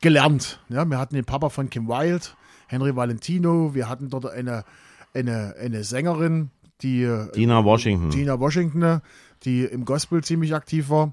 gelernt. 0.00 0.60
Ja, 0.68 0.84
wir 0.84 0.98
hatten 0.98 1.16
den 1.16 1.24
Papa 1.24 1.48
von 1.48 1.68
Kim 1.68 1.88
Wilde, 1.88 2.26
Henry 2.68 2.94
Valentino. 2.94 3.74
Wir 3.74 3.88
hatten 3.88 4.08
dort 4.08 4.26
eine, 4.26 4.64
eine, 5.14 5.56
eine 5.60 5.82
Sängerin, 5.82 6.50
die 6.80 7.02
äh, 7.02 7.32
Dina 7.32 7.64
Washington. 7.64 8.10
Gina 8.10 8.38
Washington, 8.38 9.02
die 9.44 9.64
im 9.64 9.84
Gospel 9.84 10.22
ziemlich 10.22 10.54
aktiv 10.54 10.90
war. 10.90 11.12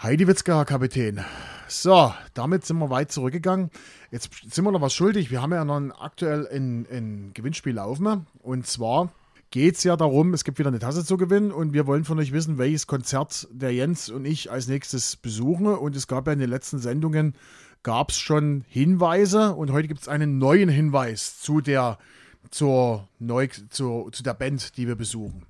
Heidi 0.00 0.28
Witzka, 0.28 0.64
Kapitän. 0.64 1.24
So, 1.68 2.12
damit 2.34 2.64
sind 2.64 2.78
wir 2.78 2.90
weit 2.90 3.10
zurückgegangen. 3.10 3.70
Jetzt 4.10 4.30
sind 4.50 4.64
wir 4.64 4.72
noch 4.72 4.80
was 4.80 4.94
schuldig. 4.94 5.30
Wir 5.30 5.42
haben 5.42 5.52
ja 5.52 5.64
noch 5.64 6.00
aktuell 6.00 6.46
ein, 6.48 6.86
ein 6.90 7.30
Gewinnspiel 7.34 7.74
laufen. 7.74 8.26
Und 8.42 8.66
zwar 8.66 9.10
geht 9.50 9.76
es 9.76 9.84
ja 9.84 9.96
darum, 9.96 10.34
es 10.34 10.44
gibt 10.44 10.58
wieder 10.58 10.68
eine 10.68 10.78
Tasse 10.78 11.04
zu 11.04 11.16
gewinnen 11.16 11.52
und 11.52 11.72
wir 11.72 11.86
wollen 11.86 12.04
von 12.04 12.18
euch 12.18 12.32
wissen, 12.32 12.58
welches 12.58 12.86
Konzert 12.86 13.46
der 13.50 13.72
Jens 13.72 14.10
und 14.10 14.24
ich 14.24 14.50
als 14.50 14.68
nächstes 14.68 15.16
besuchen. 15.16 15.66
Und 15.66 15.96
es 15.96 16.06
gab 16.06 16.26
ja 16.26 16.32
in 16.32 16.38
den 16.38 16.50
letzten 16.50 16.78
Sendungen 16.78 17.34
gab 17.82 18.10
es 18.10 18.18
schon 18.18 18.64
Hinweise 18.66 19.54
und 19.54 19.70
heute 19.70 19.88
gibt 19.88 20.00
es 20.00 20.08
einen 20.08 20.38
neuen 20.38 20.68
Hinweis 20.68 21.38
zu 21.40 21.60
der, 21.60 21.98
zur, 22.50 23.08
neu, 23.18 23.48
zu, 23.70 24.08
zu 24.10 24.22
der 24.22 24.34
Band, 24.34 24.76
die 24.76 24.88
wir 24.88 24.96
besuchen. 24.96 25.44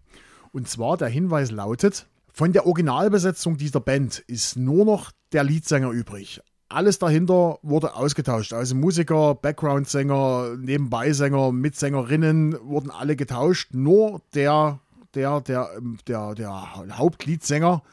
Und 0.53 0.69
zwar 0.69 0.97
der 0.97 1.09
Hinweis 1.09 1.51
lautet, 1.51 2.07
von 2.35 2.53
der 2.53 2.67
Originalbesetzung 2.67 3.57
dieser 3.57 3.79
Band 3.79 4.19
ist 4.27 4.57
nur 4.57 4.85
noch 4.85 5.13
der 5.33 5.45
Leadsänger 5.45 5.91
übrig. 5.91 6.41
Alles 6.69 6.99
dahinter 6.99 7.61
wurde 7.63 7.95
ausgetauscht. 7.95 8.53
Also 8.53 8.75
Musiker, 8.75 9.37
Background-Sänger, 9.37 10.57
Nebenbeisänger, 10.59 11.53
Mitsängerinnen 11.53 12.59
wurden 12.61 12.91
alle 12.91 13.15
getauscht. 13.15 13.73
Nur 13.73 14.21
der, 14.35 14.81
der, 15.15 15.43
der, 15.43 15.71
der, 16.09 16.35
der 16.35 16.75
Hauptleadsänger, 16.99 17.85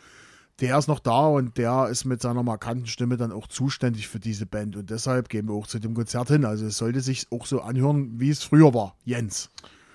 der 0.60 0.78
ist 0.80 0.88
noch 0.88 1.00
da 1.00 1.28
und 1.28 1.60
der 1.60 1.90
ist 1.90 2.06
mit 2.06 2.24
seiner 2.24 2.42
markanten 2.42 2.88
Stimme 2.88 3.18
dann 3.18 3.32
auch 3.32 3.46
zuständig 3.46 4.08
für 4.08 4.20
diese 4.20 4.48
Band. 4.48 4.76
Und 4.76 4.90
deshalb 4.90 5.30
gehen 5.30 5.50
wir 5.50 5.54
auch 5.54 5.68
zu 5.68 5.78
dem 5.78 5.94
Konzert 5.94 6.30
hin. 6.30 6.46
Also 6.46 6.66
es 6.66 6.78
sollte 6.78 7.02
sich 7.02 7.28
auch 7.30 7.46
so 7.46 7.62
anhören, 7.62 8.20
wie 8.20 8.32
es 8.32 8.44
früher 8.44 8.74
war. 8.74 8.96
Jens. 9.06 9.52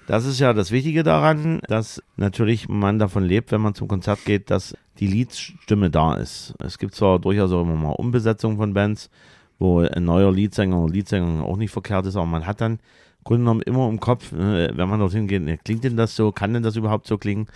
Das 0.07 0.25
ist 0.25 0.38
ja 0.38 0.53
das 0.53 0.71
Wichtige 0.71 1.03
daran, 1.03 1.61
dass 1.66 2.01
natürlich 2.16 2.69
man 2.69 3.01
davon 3.01 3.25
lebt, 3.25 3.51
wenn 3.51 3.61
man 3.61 3.75
zum 3.75 3.88
Konzert 3.88 4.25
geht, 4.25 4.51
dass 4.51 4.77
die 5.01 5.09
Leadstimme 5.09 5.90
da 5.90 6.14
ist. 6.14 6.55
Es 6.61 6.79
gibt 6.79 6.95
zwar 6.95 7.19
durchaus 7.19 7.51
auch 7.51 7.62
immer 7.62 7.75
mal 7.75 7.90
Umbesetzungen 7.90 8.57
von 8.57 8.73
Bands, 8.73 9.11
wo 9.59 9.81
ein 9.81 10.05
neuer 10.05 10.33
Leadsänger 10.33 10.79
oder 10.79 10.92
Leadsänger 10.92 11.45
auch 11.45 11.57
nicht 11.57 11.73
verkehrt 11.73 12.07
ist, 12.07 12.16
aber 12.16 12.27
man 12.27 12.47
hat 12.47 12.61
dann 12.61 12.75
im 12.75 13.25
Grunde 13.25 13.40
genommen 13.40 13.62
immer 13.62 13.88
im 13.88 13.99
Kopf, 13.99 14.33
äh, 14.33 14.77
wenn 14.77 14.88
man 14.88 15.01
dorthin 15.01 15.27
geht, 15.27 15.47
äh, 15.49 15.57
klingt 15.57 15.83
denn 15.83 15.97
das 15.97 16.14
so, 16.14 16.31
kann 16.31 16.55
denn 16.55 16.62
das 16.62 16.77
überhaupt 16.77 17.09
so 17.09 17.19
klingen? 17.19 17.49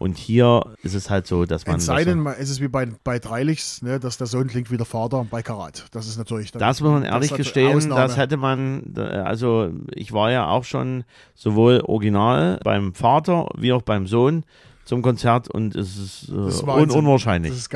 Und 0.00 0.16
hier 0.16 0.64
ist 0.82 0.94
es 0.94 1.10
halt 1.10 1.26
so, 1.26 1.44
dass 1.44 1.66
man. 1.66 1.76
Es 1.76 1.84
sei 1.84 1.96
das- 1.96 2.04
denn, 2.06 2.20
man- 2.20 2.34
es 2.38 2.48
ist 2.48 2.62
wie 2.62 2.68
bei, 2.68 2.88
bei 3.04 3.18
Dreilichs, 3.18 3.82
ne, 3.82 4.00
dass 4.00 4.16
der 4.16 4.26
Sohn 4.26 4.46
klingt 4.46 4.70
wie 4.70 4.78
der 4.78 4.86
Vater 4.86 5.26
bei 5.30 5.42
Karat. 5.42 5.84
Das 5.92 6.06
ist 6.08 6.16
natürlich. 6.16 6.52
dann- 6.52 6.60
Das 6.60 6.80
muss 6.80 6.90
man 6.90 7.02
ehrlich 7.02 7.30
ist 7.32 7.36
gestehen, 7.36 7.76
Ausnahme. 7.76 8.00
das 8.00 8.16
hätte 8.16 8.38
man, 8.38 8.94
also 8.96 9.70
ich 9.94 10.12
war 10.14 10.30
ja 10.32 10.48
auch 10.48 10.64
schon 10.64 11.04
sowohl 11.34 11.82
original 11.84 12.58
beim 12.64 12.94
Vater 12.94 13.48
wie 13.58 13.74
auch 13.74 13.82
beim 13.82 14.06
Sohn 14.06 14.44
zum 14.86 15.02
Konzert 15.02 15.48
und 15.50 15.76
es 15.76 15.98
ist 15.98 16.28
äh, 16.30 16.34
Das 16.34 16.54
ist 16.54 16.62
un 16.62 16.90
unwahrscheinlich. 16.90 17.52
Das 17.52 17.58
ist. 17.60 17.70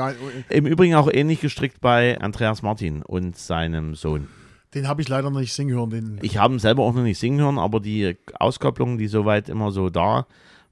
Im 0.49 0.65
Übrigen 0.67 0.95
auch 0.95 1.11
ähnlich 1.13 1.43
gestrickt 1.43 1.83
bei 1.83 2.19
Andreas 2.19 2.63
Martin 2.63 3.03
und 3.03 3.37
seinem 3.37 3.95
Sohn. 3.95 4.29
Den 4.73 4.89
habe 4.89 5.03
ich 5.03 5.09
leider 5.11 5.29
noch 5.31 5.41
nicht 5.41 5.53
singen 5.53 5.77
hören. 5.77 5.91
Den, 5.91 6.19
Ich 6.23 6.39
habe 6.39 6.55
ihn 6.55 6.59
selber 6.59 6.85
auch 6.85 6.95
noch 6.95 7.03
nicht 7.03 7.19
singen 7.19 7.39
hören, 7.41 7.59
aber 7.59 7.81
die 7.81 8.17
Auskopplungen, 8.41 8.97
die 8.97 9.09
soweit 9.09 9.51
immer 9.51 9.71
so 9.73 9.91
da 9.91 10.27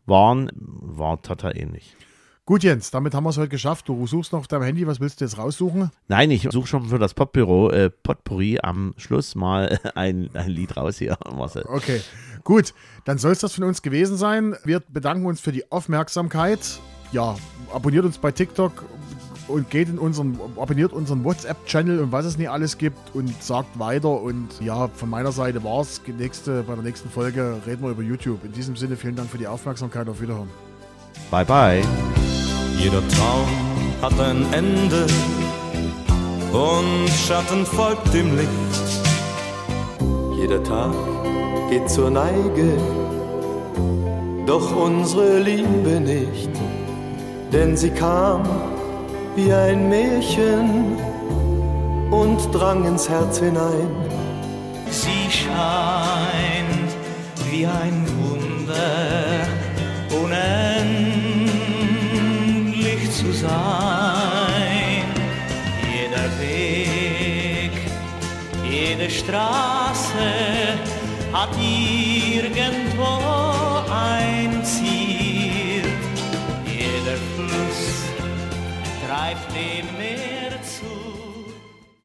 waren, 0.06 0.50
war 0.54 1.20
total 1.22 1.56
ähnlich. 1.56 1.96
Gut, 2.44 2.64
Jens, 2.64 2.90
damit 2.90 3.14
haben 3.14 3.22
wir 3.22 3.30
es 3.30 3.38
heute 3.38 3.50
geschafft. 3.50 3.88
Du 3.88 4.04
suchst 4.08 4.32
noch 4.32 4.40
auf 4.40 4.48
deinem 4.48 4.64
Handy. 4.64 4.84
Was 4.84 4.98
willst 4.98 5.20
du 5.20 5.24
jetzt 5.24 5.38
raussuchen? 5.38 5.92
Nein, 6.08 6.28
ich 6.32 6.48
suche 6.50 6.66
schon 6.66 6.86
für 6.86 6.98
das 6.98 7.14
Popbüro 7.14 7.70
äh, 7.70 7.88
Potpourri 7.88 8.58
am 8.60 8.94
Schluss 8.96 9.36
mal 9.36 9.78
ein, 9.94 10.28
ein 10.34 10.50
Lied 10.50 10.76
raus 10.76 10.98
hier, 10.98 11.16
Marcel. 11.32 11.64
Okay, 11.68 12.00
gut. 12.42 12.74
Dann 13.04 13.18
soll 13.18 13.30
es 13.30 13.38
das 13.38 13.54
von 13.54 13.62
uns 13.62 13.80
gewesen 13.80 14.16
sein. 14.16 14.56
Wir 14.64 14.80
bedanken 14.80 15.26
uns 15.26 15.40
für 15.40 15.52
die 15.52 15.70
Aufmerksamkeit. 15.70 16.80
Ja, 17.12 17.36
abonniert 17.72 18.04
uns 18.04 18.18
bei 18.18 18.32
TikTok 18.32 18.86
und 19.52 19.70
geht 19.70 19.88
in 19.88 19.98
unseren, 19.98 20.38
abonniert 20.56 20.92
unseren 20.92 21.24
WhatsApp-Channel 21.24 22.00
und 22.00 22.10
was 22.10 22.24
es 22.24 22.38
nicht 22.38 22.50
alles 22.50 22.78
gibt 22.78 23.14
und 23.14 23.42
sagt 23.42 23.78
weiter. 23.78 24.20
Und 24.20 24.48
ja, 24.60 24.88
von 24.88 25.10
meiner 25.10 25.32
Seite 25.32 25.62
war 25.62 25.80
es. 25.80 26.00
Nächste, 26.18 26.62
bei 26.62 26.74
der 26.74 26.82
nächsten 26.82 27.10
Folge 27.10 27.60
reden 27.66 27.82
wir 27.82 27.90
über 27.90 28.02
YouTube. 28.02 28.44
In 28.44 28.52
diesem 28.52 28.76
Sinne, 28.76 28.96
vielen 28.96 29.16
Dank 29.16 29.30
für 29.30 29.38
die 29.38 29.46
Aufmerksamkeit. 29.46 30.08
Auf 30.08 30.20
Wiederhören. 30.20 30.48
Bye, 31.30 31.44
bye. 31.44 31.82
Jeder 32.78 33.06
Traum 33.08 33.48
hat 34.00 34.18
ein 34.18 34.44
Ende 34.52 35.06
und 36.52 37.08
Schatten 37.08 37.64
folgt 37.64 38.12
dem 38.12 38.36
Licht. 38.36 38.48
Jeder 40.36 40.62
Tag 40.64 40.92
geht 41.70 41.88
zur 41.88 42.10
Neige, 42.10 42.76
doch 44.46 44.74
unsere 44.74 45.38
Liebe 45.38 46.00
nicht, 46.00 46.50
denn 47.52 47.76
sie 47.76 47.90
kam 47.90 48.42
wie 49.34 49.52
ein 49.52 49.88
Märchen 49.88 50.96
und 52.10 52.38
drang 52.52 52.84
ins 52.84 53.08
Herz 53.08 53.38
hinein. 53.38 53.88
Sie 54.90 55.30
scheint 55.30 56.90
wie 57.50 57.66
ein 57.66 58.06
Wunder 58.18 59.46
unendlich 60.10 61.50
zu 63.10 63.32
sein. 63.32 65.04
Jeder 65.90 66.28
Weg, 66.38 67.72
jede 68.70 69.08
Straße 69.10 70.28
hat 71.32 71.56
irgendwo 71.58 73.41
life 79.32 79.54
live. 79.54 79.81